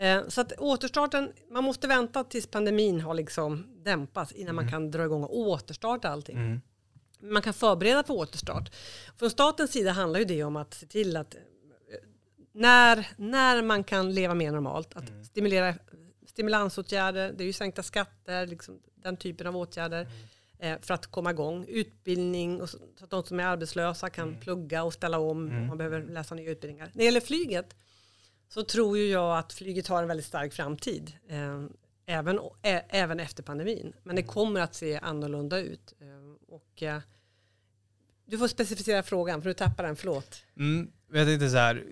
[0.01, 4.91] Eh, så att återstarten, man måste vänta tills pandemin har liksom dämpats innan man kan
[4.91, 6.37] dra igång och återstarta allting.
[6.37, 6.61] Mm.
[7.21, 8.71] Man kan förbereda för återstart.
[9.17, 11.39] Från statens sida handlar ju det om att se till att eh,
[12.51, 15.23] när, när man kan leva mer normalt, att Mm.
[15.25, 15.73] stimulera
[16.27, 20.07] stimulansåtgärder, det är ju sänkta skatter, liksom, den typen av åtgärder.
[20.63, 21.65] eh, för att komma igång.
[21.67, 24.39] Utbildning så, så att de som är arbetslösa kan Mm.
[24.41, 25.61] plugga och ställa om Mm.
[25.61, 26.85] om man behöver läsa nya utbildningar.
[26.85, 27.75] När det gäller flyget
[28.53, 31.11] så tror ju jag att flyget har en väldigt stark framtid.
[31.29, 31.63] Eh,
[32.05, 33.93] även, ä, även efter pandemin.
[34.03, 35.93] Men det kommer att se annorlunda ut.
[35.99, 37.01] Eh, och, eh,
[38.25, 40.43] du får specificera frågan för du tappar den, förlåt.
[40.57, 41.83] Mm, jag tänkte så här,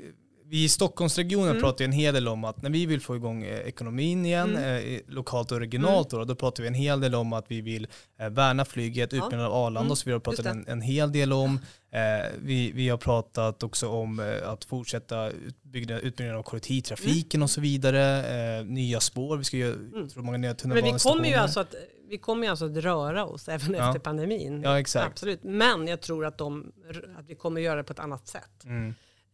[0.50, 1.62] vi i Stockholmsregionen Mm.
[1.62, 4.94] pratar en hel del om att när vi vill få igång eh, ekonomin igen, Mm.
[4.96, 7.88] eh, lokalt och regionalt, då, då pratar vi en hel del om att vi vill
[8.20, 9.18] eh, värna flyget, Ja.
[9.18, 11.60] utbyggnad av Arlanda Mm, och så vidare, pratat en, en hel del om.
[11.92, 12.00] Eh,
[12.42, 17.62] vi, vi har pratat också om eh, att fortsätta utbyggnad, utbyggnaden av kollektivtrafiken och så
[17.62, 19.76] vidare, eh, nya spår, vi ska göra,
[20.14, 21.16] tror många nya Men vi tunnelbanestationer.
[21.16, 21.76] kommer ju alltså att,
[22.10, 23.88] vi kommer ju alltså att röra oss även Ja.
[23.88, 24.62] efter pandemin.
[24.62, 25.08] Ja, exakt.
[25.12, 25.44] Absolut.
[25.44, 26.72] Men jag tror att, de,
[27.20, 28.66] att vi kommer göra det på ett annat sätt.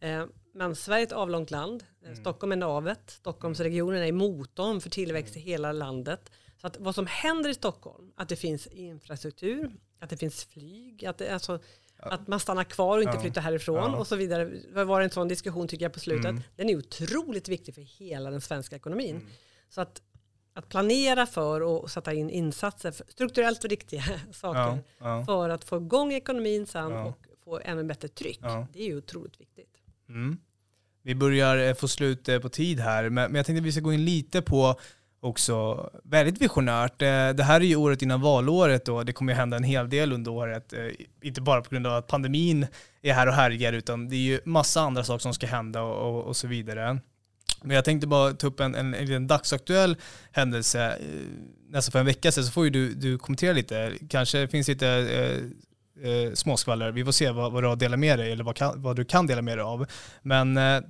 [0.06, 0.20] Mm.
[0.20, 1.84] Eh, Men Sverige är ett avlångt land.
[2.06, 3.10] Eh, Stockholm är navet.
[3.10, 6.30] Stockholmsregionen är motorn för tillväxt i hela landet.
[6.60, 11.06] Så att vad som händer i Stockholm, att det finns infrastruktur, att det finns flyg,
[11.06, 11.58] att, det, alltså,
[11.98, 13.20] att man stannar kvar och inte Ja.
[13.20, 13.96] flyttar härifrån Ja.
[13.98, 14.44] och så vidare.
[14.74, 16.24] Det var en sån diskussion tycker jag på slutet.
[16.30, 16.42] Mm.
[16.56, 19.20] Den är otroligt viktig för hela den svenska ekonomin.
[19.68, 20.02] Så att,
[20.54, 24.02] att planera för och sätta in insatser, för strukturellt riktiga
[24.32, 25.24] saker, Ja, ja.
[25.24, 27.04] för att få igång ekonomin sen Ja.
[27.04, 28.38] och få ännu bättre tryck.
[28.42, 28.66] Ja.
[28.72, 29.75] Det är ju otroligt viktigt.
[30.08, 30.38] Mm.
[31.02, 33.80] Vi börjar eh, få slut eh, på tid här, men, jag tänkte att vi ska
[33.80, 34.80] gå in lite på
[35.20, 37.02] också väldigt visionärt.
[37.02, 39.90] Eh, det här är ju året innan valåret och det kommer ju hända en hel
[39.90, 40.72] del under året.
[41.22, 42.66] Inte bara på grund av att pandemin
[43.02, 46.24] är här och härjar, utan det är ju massa andra saker som ska hända och,
[46.24, 46.98] och, så vidare.
[47.62, 49.96] Men jag tänkte bara ta upp en, en, en liten dagsaktuell
[50.32, 50.98] händelse.
[51.68, 53.92] Nästan för en vecka sedan så får ju du, du kommentera lite.
[54.08, 55.66] Kanske finns lite eh,
[56.02, 56.92] eh, småskvaller.
[56.92, 59.04] Vi får se vad, vad du har delat med dig eller vad, kan, vad du
[59.04, 59.86] kan dela med dig av.
[60.22, 60.80] Men eh,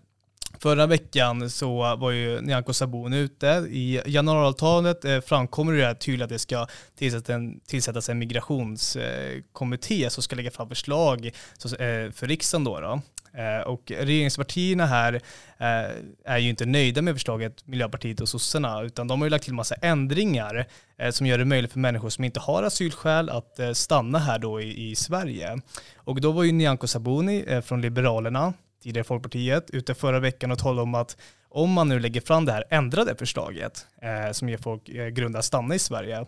[0.59, 3.67] förra veckan så var ju Nyamko Sabuni ute.
[3.71, 6.67] I januariavtalet eh, framkommer det tydligt att det ska
[6.99, 12.65] tillsättas en, tillsättas en migrationskommitté eh, som ska lägga fram förslag så, eh, för riksdagen
[12.65, 12.81] då.
[12.81, 13.01] då.
[13.37, 15.15] Eh, och regeringspartierna här
[15.59, 15.91] eh,
[16.25, 19.55] är ju inte nöjda med förslaget, Miljöpartiet och sossarna, utan de har ju lagt till
[19.55, 20.67] massa ändringar
[20.99, 24.61] eh, som gör det möjligt för människor som inte har asylskäl att stanna här då
[24.61, 25.61] i, i Sverige.
[25.97, 30.83] Och då var ju Nyamko Sabuni från Liberalerna, tidigare Folkpartiet, ute förra veckan och talade
[30.83, 31.17] om att
[31.49, 33.87] om man nu lägger fram det här ändrade förslaget
[34.33, 34.83] som ger folk
[35.13, 36.27] grund att stanna i Sverige,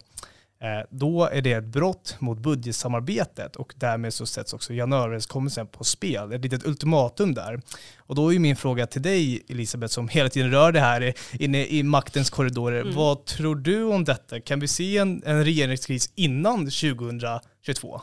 [0.91, 6.33] då är det ett brott mot budgetsamarbetet och därmed så sätts också januariöverenskommelsen på spel.
[6.33, 7.61] Ett litet ultimatum där.
[7.99, 11.67] Och då är min fråga till dig Elisabeth som hela tiden rör det här inne
[11.67, 12.81] i maktens korridorer.
[12.81, 12.95] Mm.
[12.95, 14.41] Vad tror du om detta?
[14.41, 18.01] Kan vi se en, en regeringskris innan 2022?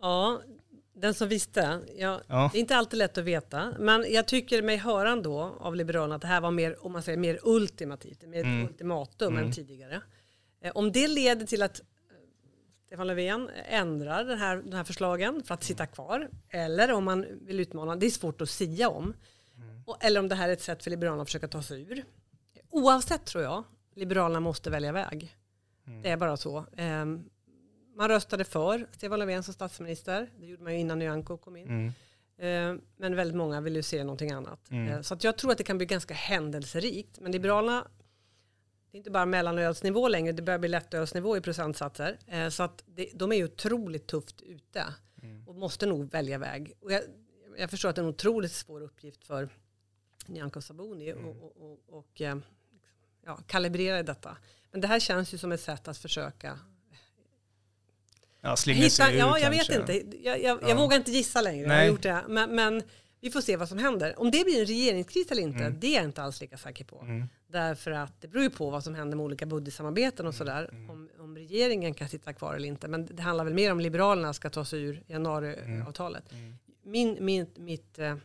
[0.00, 0.40] Ja,
[0.96, 1.80] den som visste.
[1.98, 2.50] Ja, Ja.
[2.52, 3.72] Det är inte alltid lätt att veta.
[3.78, 7.02] Men jag tycker mig höra ändå av Liberalerna att det här var mer, om man
[7.02, 8.66] säger mer ultimativt, mer Mm.
[8.66, 9.44] ultimatum Mm.
[9.46, 10.00] än tidigare.
[10.60, 11.84] Eh, Om det leder till att eh,
[12.86, 17.26] Stefan Löfven ändrar den här, de här förslagen för att sitta kvar, eller om man
[17.46, 19.14] vill utmana, det är svårt att sia om.
[19.86, 22.04] Och, eller om det här är ett sätt för Liberalerna att försöka ta sig ur.
[22.70, 25.36] Oavsett tror jag, Liberalerna måste välja väg.
[26.02, 26.64] Det är bara så.
[26.76, 27.24] Ehm,
[27.96, 30.30] man röstade för Stefan Löfven som statsminister.
[30.40, 31.68] Det gjorde man ju innan Nyamko kom in.
[31.68, 32.74] Mm.
[32.76, 34.70] Eh, Men väldigt många vill ju se någonting annat.
[34.70, 34.88] Mm.
[34.92, 37.20] Eh, Så jag tror att det kan bli ganska händelserikt.
[37.20, 37.88] Men Liberalerna,
[38.90, 42.18] det är inte bara mellanölsnivå längre, det börjar bli lättölsnivå i procentsatser.
[42.26, 44.84] Eh, Så att det, de är ju otroligt tufft ute
[45.46, 46.72] och måste nog välja väg.
[46.80, 47.02] Och jag,
[47.58, 49.48] jag förstår att det är en otroligt svår uppgift för
[50.26, 52.36] Nyamko Sabuni och, och, och, och eh,
[53.24, 54.36] ja, kalibrera detta.
[54.70, 56.58] Men det här känns ju som ett sätt att försöka
[58.40, 59.78] Ja, slingra sig Hitta, ur ja, jag kanske.
[59.80, 60.18] vet inte.
[60.18, 60.68] Jag, jag, Ja.
[60.68, 61.66] jag vågar inte gissa längre.
[61.68, 62.24] Jag har gjort det.
[62.28, 62.82] Men, men
[63.20, 64.20] vi får se vad som händer.
[64.20, 65.80] Om det blir en regeringskris eller inte, Mm.
[65.80, 67.00] det är jag inte alls lika säker på.
[67.00, 67.28] Mm.
[67.46, 70.68] Därför att det beror ju på vad som händer med olika budgetsamarbeten och sådär.
[70.72, 70.90] Mm.
[70.90, 72.88] Om, om regeringen kan sitta kvar eller inte.
[72.88, 76.32] Men det handlar väl mer om Liberalerna ska ta sig ur januariavtalet.
[76.32, 76.54] Mm.
[76.82, 78.16] Min, min, mitt eh,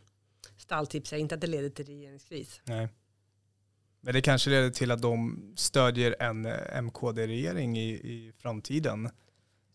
[0.58, 2.62] stalltips är inte att det leder till regeringskris.
[2.64, 2.88] Nej.
[4.02, 9.10] Men det kanske leder till att de stödjer en eh, MKD-regering i, i framtiden.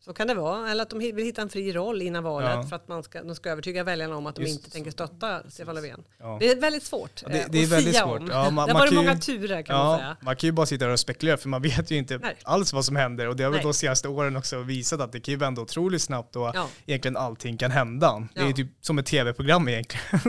[0.01, 0.71] Så kan det vara.
[0.71, 2.63] Eller att de vill hitta en fri roll innan valet Ja.
[2.63, 4.75] för att man ska, de ska övertyga väljarna om att de Just inte så.
[4.75, 6.05] tänker stötta Stefan Löfven.
[6.19, 6.37] Ja.
[6.41, 8.21] Det är väldigt svårt Ja, det- eh, det är att väldigt sia svårt.
[8.21, 8.29] om.
[8.31, 10.17] Ja, man- det har varit många turer kan man säga.
[10.21, 12.37] man kan ju bara sitta där och spekulera för man vet ju inte Nej.
[12.43, 15.21] alls vad som händer och det har väl de senaste åren också visat att det
[15.21, 16.55] kan ju vända otroligt snabbt och
[16.87, 18.29] egentligen allting kan hända.
[18.35, 20.21] Det är ju typ som ett tv-program egentligen.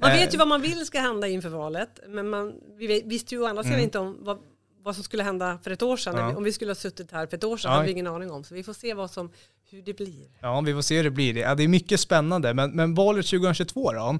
[0.00, 3.34] Man Eh, vet ju vad man vill ska hända inför valet, men man, vi visste
[3.34, 3.84] ju å andra sidan Mm.
[3.84, 4.38] inte om vad,
[4.82, 6.16] vad som skulle hända för ett år sedan.
[6.16, 6.36] Ja.
[6.36, 7.74] Om vi skulle ha suttit här för ett år sedan Ja.
[7.74, 8.44] hade vi ingen aning om.
[8.44, 9.30] Så vi får se vad som,
[9.70, 10.26] hur det blir.
[10.40, 11.36] Ja, vi får se hur det blir.
[11.36, 14.18] Ja, det är mycket spännande, men, men valet 2022 då?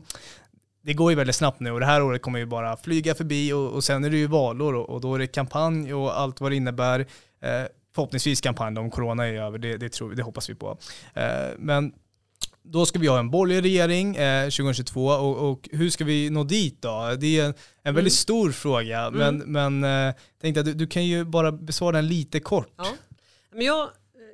[0.84, 3.52] Det går ju väldigt snabbt nu och det här året kommer ju bara flyga förbi
[3.52, 6.40] och, och sen är det ju valår och, och då är det kampanj och allt
[6.40, 7.00] vad det innebär.
[7.40, 7.62] Eh,
[7.94, 10.78] förhoppningsvis kampanjen om corona är över, det, det, tror, det hoppas vi på.
[11.14, 11.24] Eh,
[11.58, 11.92] men
[12.62, 16.44] då ska vi ha en borgerlig regering eh, 2022 och, och, hur ska vi nå
[16.44, 17.16] dit då?
[17.20, 18.16] Det är en, en väldigt mm.
[18.16, 19.36] stor fråga, mm.
[19.36, 22.72] men, men eh, tänkte att du, du, kan ju bara besvara den lite kort.
[22.76, 22.94] Ja.
[23.52, 23.90] Men jag,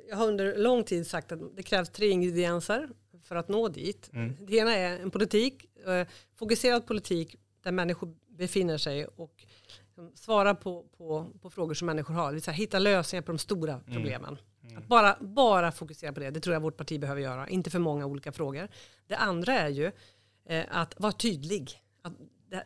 [0.09, 2.89] jag har under lång tid sagt att det krävs tre ingredienser
[3.23, 4.09] för att nå dit.
[4.13, 4.35] Mm.
[4.39, 9.45] Det ena är en politik, eh, fokuserad politik där människor befinner sig och
[10.05, 12.33] liksom svara på, på, på frågor som människor har.
[12.33, 13.93] Det hitta lösningar på de stora mm.
[13.93, 14.37] problemen.
[14.69, 14.81] Mm.
[14.81, 17.47] Att bara, bara fokusera på det, det tror jag vårt parti behöver göra.
[17.47, 18.67] Inte för många olika frågor.
[19.07, 19.91] Det andra är ju
[20.45, 21.83] eh, att vara tydlig.
[22.01, 22.13] Att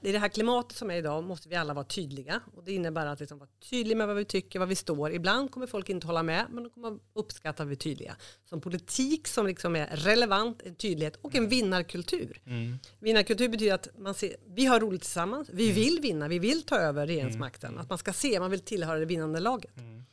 [0.01, 2.41] i det här klimatet som är idag måste vi alla vara tydliga.
[2.55, 5.11] Och det innebär att liksom vara tydlig med vad vi tycker, vad vi står.
[5.11, 8.15] Ibland kommer folk inte hålla med, men de kommer uppskatta att vi är tydliga.
[8.45, 12.41] Som politik som liksom är relevant, en tydlighet och en vinnarkultur.
[12.45, 12.79] Mm.
[12.99, 15.75] Vinnarkultur betyder att man ser, vi har roligt tillsammans, vi mm.
[15.75, 17.69] vill vinna, vi vill ta över regeringsmakten.
[17.69, 17.81] Mm.
[17.81, 19.77] Att man ska se, man vill tillhöra det vinnande laget.
[19.77, 20.03] Mm.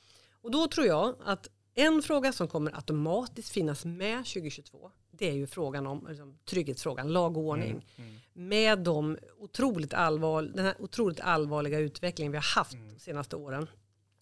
[0.42, 1.48] Och då tror jag att
[1.80, 7.12] en fråga som kommer automatiskt finnas med 2022, det är ju frågan om liksom, trygghetsfrågan,
[7.12, 7.70] lag och ordning.
[7.70, 8.20] Mm, mm.
[8.32, 12.94] Med de otroligt allvar, den här otroligt allvarliga utvecklingen vi har haft mm.
[12.94, 13.66] de senaste åren,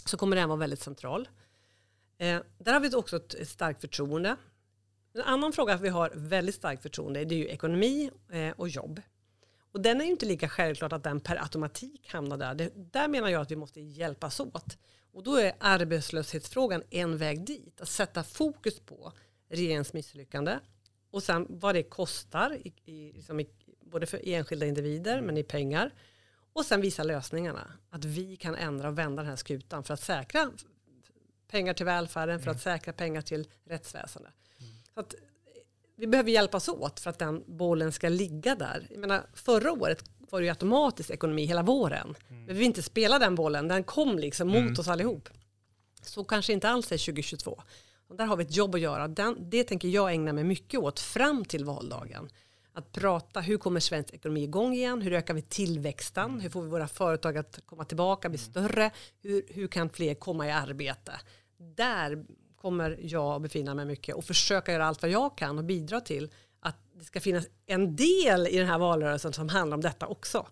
[0.04, 1.28] så kommer den vara väldigt central.
[2.18, 4.36] Eh, där har vi också ett starkt förtroende.
[5.14, 9.00] En annan fråga vi har väldigt starkt förtroende det är ju ekonomi eh, och jobb.
[9.72, 12.54] Och den är ju inte lika självklart att den per automatik hamnar där.
[12.54, 14.78] Det, där menar jag att vi måste hjälpas åt.
[15.12, 17.80] Och då är arbetslöshetsfrågan en väg dit.
[17.80, 19.12] Att sätta fokus på
[19.48, 20.58] regeringens misslyckande
[21.10, 23.48] och sen vad det kostar, i, i, liksom i,
[23.80, 25.94] både för enskilda individer men i pengar.
[26.52, 27.72] Och sen visa lösningarna.
[27.90, 30.50] Att vi kan ändra och vända den här skutan för att säkra
[31.48, 32.78] pengar till välfärden, för att mm.
[32.78, 34.34] säkra pengar till rättsväsendet.
[34.60, 34.72] Mm.
[34.94, 35.14] Så att
[35.98, 38.86] vi behöver hjälpas åt för att den bollen ska ligga där.
[38.90, 42.14] Jag menar, förra året var det ju automatiskt ekonomi hela våren.
[42.28, 42.44] Mm.
[42.44, 44.74] Men vi vill inte spela den bollen, den kom liksom mot mm.
[44.78, 45.28] oss allihop.
[46.02, 47.62] Så kanske inte alls är 2022.
[48.08, 49.08] Och där har vi ett jobb att göra.
[49.08, 52.28] Den, det tänker jag ägna mig mycket åt fram till valdagen.
[52.72, 55.02] Att prata, hur kommer svensk ekonomi igång igen?
[55.02, 56.24] Hur ökar vi tillväxten?
[56.24, 56.40] Mm.
[56.40, 58.50] Hur får vi våra företag att komma tillbaka, bli mm.
[58.50, 58.90] större?
[59.22, 61.12] Hur, hur kan fler komma i arbete?
[61.76, 62.24] Där
[62.60, 66.00] kommer jag att befinna mig mycket och försöka göra allt vad jag kan och bidra
[66.00, 66.30] till
[66.60, 70.46] att det ska finnas en del i den här valrörelsen som handlar om detta också.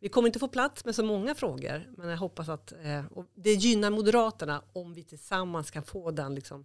[0.00, 3.04] Vi kommer inte få plats med så många frågor, men jag hoppas att eh,
[3.34, 6.64] det gynnar Moderaterna om vi tillsammans kan få den, liksom,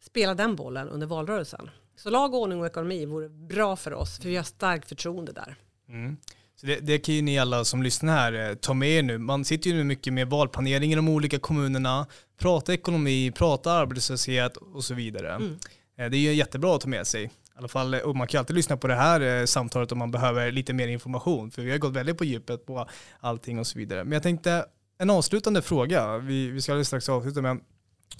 [0.00, 1.70] spela den bollen under valrörelsen.
[1.96, 5.56] Så lag, ordning och ekonomi vore bra för oss, för vi har starkt förtroende där.
[5.88, 6.16] Mm.
[6.62, 9.18] Så det, det, kan ju ni alla som lyssnar här eh, ta med er nu.
[9.18, 12.06] Man sitter ju nu mycket med valplanering i de olika kommunerna,
[12.38, 15.34] prata ekonomi, prata arbetslöshet och så vidare.
[15.34, 15.58] Mm.
[15.98, 17.24] Eh, det är ju jättebra att ta med sig.
[17.24, 20.10] I alla fall, och man kan alltid lyssna på det här eh, samtalet om man
[20.10, 22.88] behöver lite mer information, för vi har gått väldigt på djupet på
[23.20, 24.04] allting och så vidare.
[24.04, 24.66] Men jag tänkte,
[24.98, 27.60] en avslutande fråga, vi, vi ska alldeles strax avsluta med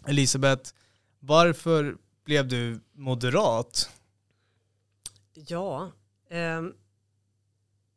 [0.06, 0.70] Elisabeth,
[1.20, 3.90] varför blev du moderat?
[5.34, 5.90] Ja,
[6.30, 6.74] um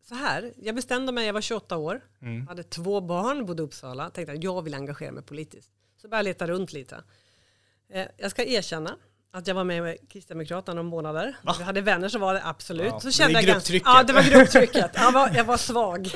[0.08, 2.48] så här, jag bestämde mig, jag var 28 år, mm.
[2.48, 5.72] hade två barn, bodde i Uppsala, tänkte att jag vill engagera mig politiskt.
[6.02, 7.04] Så började jag leta runt lite.
[7.90, 8.98] Eh, jag ska erkänna
[9.34, 11.38] att jag var med med Kristdemokraterna några månader.
[11.42, 11.56] Va?
[11.58, 12.88] Vi hade vänner som var det, absolut.
[12.88, 13.88] Ja, så kände det är grupptrycket.
[13.88, 14.92] ja, det var grupptrycket.
[14.94, 16.10] Jag var, jag var svag.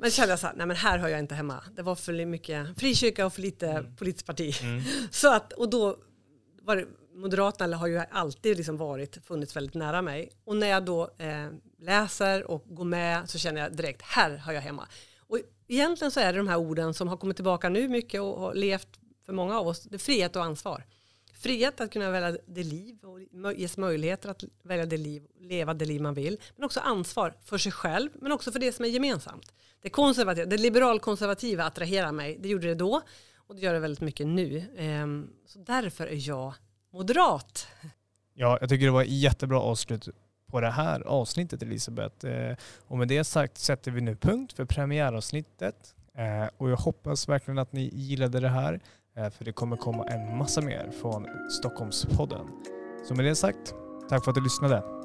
[0.00, 1.64] Men kände jag så här, nej men här hör jag inte hemma.
[1.76, 3.96] Det var för mycket frikyrka och för lite mm.
[3.96, 4.62] politiskt parti.
[4.62, 4.82] Mm.
[5.10, 5.96] Så att, och då
[6.62, 10.30] var det, Moderaterna har ju alltid liksom varit, funnits väldigt nära mig.
[10.44, 11.48] Och när jag då eh,
[11.78, 14.88] läser och går med så känner jag direkt, här har jag hemma.
[15.18, 18.40] Och egentligen så är det de här orden som har kommit tillbaka nu mycket och
[18.40, 18.88] har levt
[19.26, 20.84] för många av oss, det är frihet och ansvar.
[21.34, 25.84] Frihet att kunna välja det liv och ges möjligheter att välja det liv, leva det
[25.84, 26.40] liv man vill.
[26.56, 29.52] Men också ansvar för sig själv, men också för det som är gemensamt.
[29.80, 32.38] Det konservativa, det liberalkonservativa attraherar mig.
[32.40, 33.02] Det gjorde det då
[33.36, 34.64] och det gör det väldigt mycket nu.
[34.76, 36.54] Ehm, så därför är jag
[36.92, 37.66] moderat.
[38.34, 40.08] Ja, jag tycker det var jättebra avslut
[40.50, 42.26] på det här avsnittet Elisabeth.
[42.26, 42.56] Eh,
[42.88, 45.94] och med det sagt sätter vi nu punkt för premiäravsnittet.
[46.18, 48.80] Eh, och jag hoppas verkligen att ni gillade det här.
[49.16, 52.46] Eh, för det kommer komma en massa mer från Stockholmspodden.
[53.08, 53.74] Så med det sagt,
[54.08, 54.95] tack för att du lyssnade.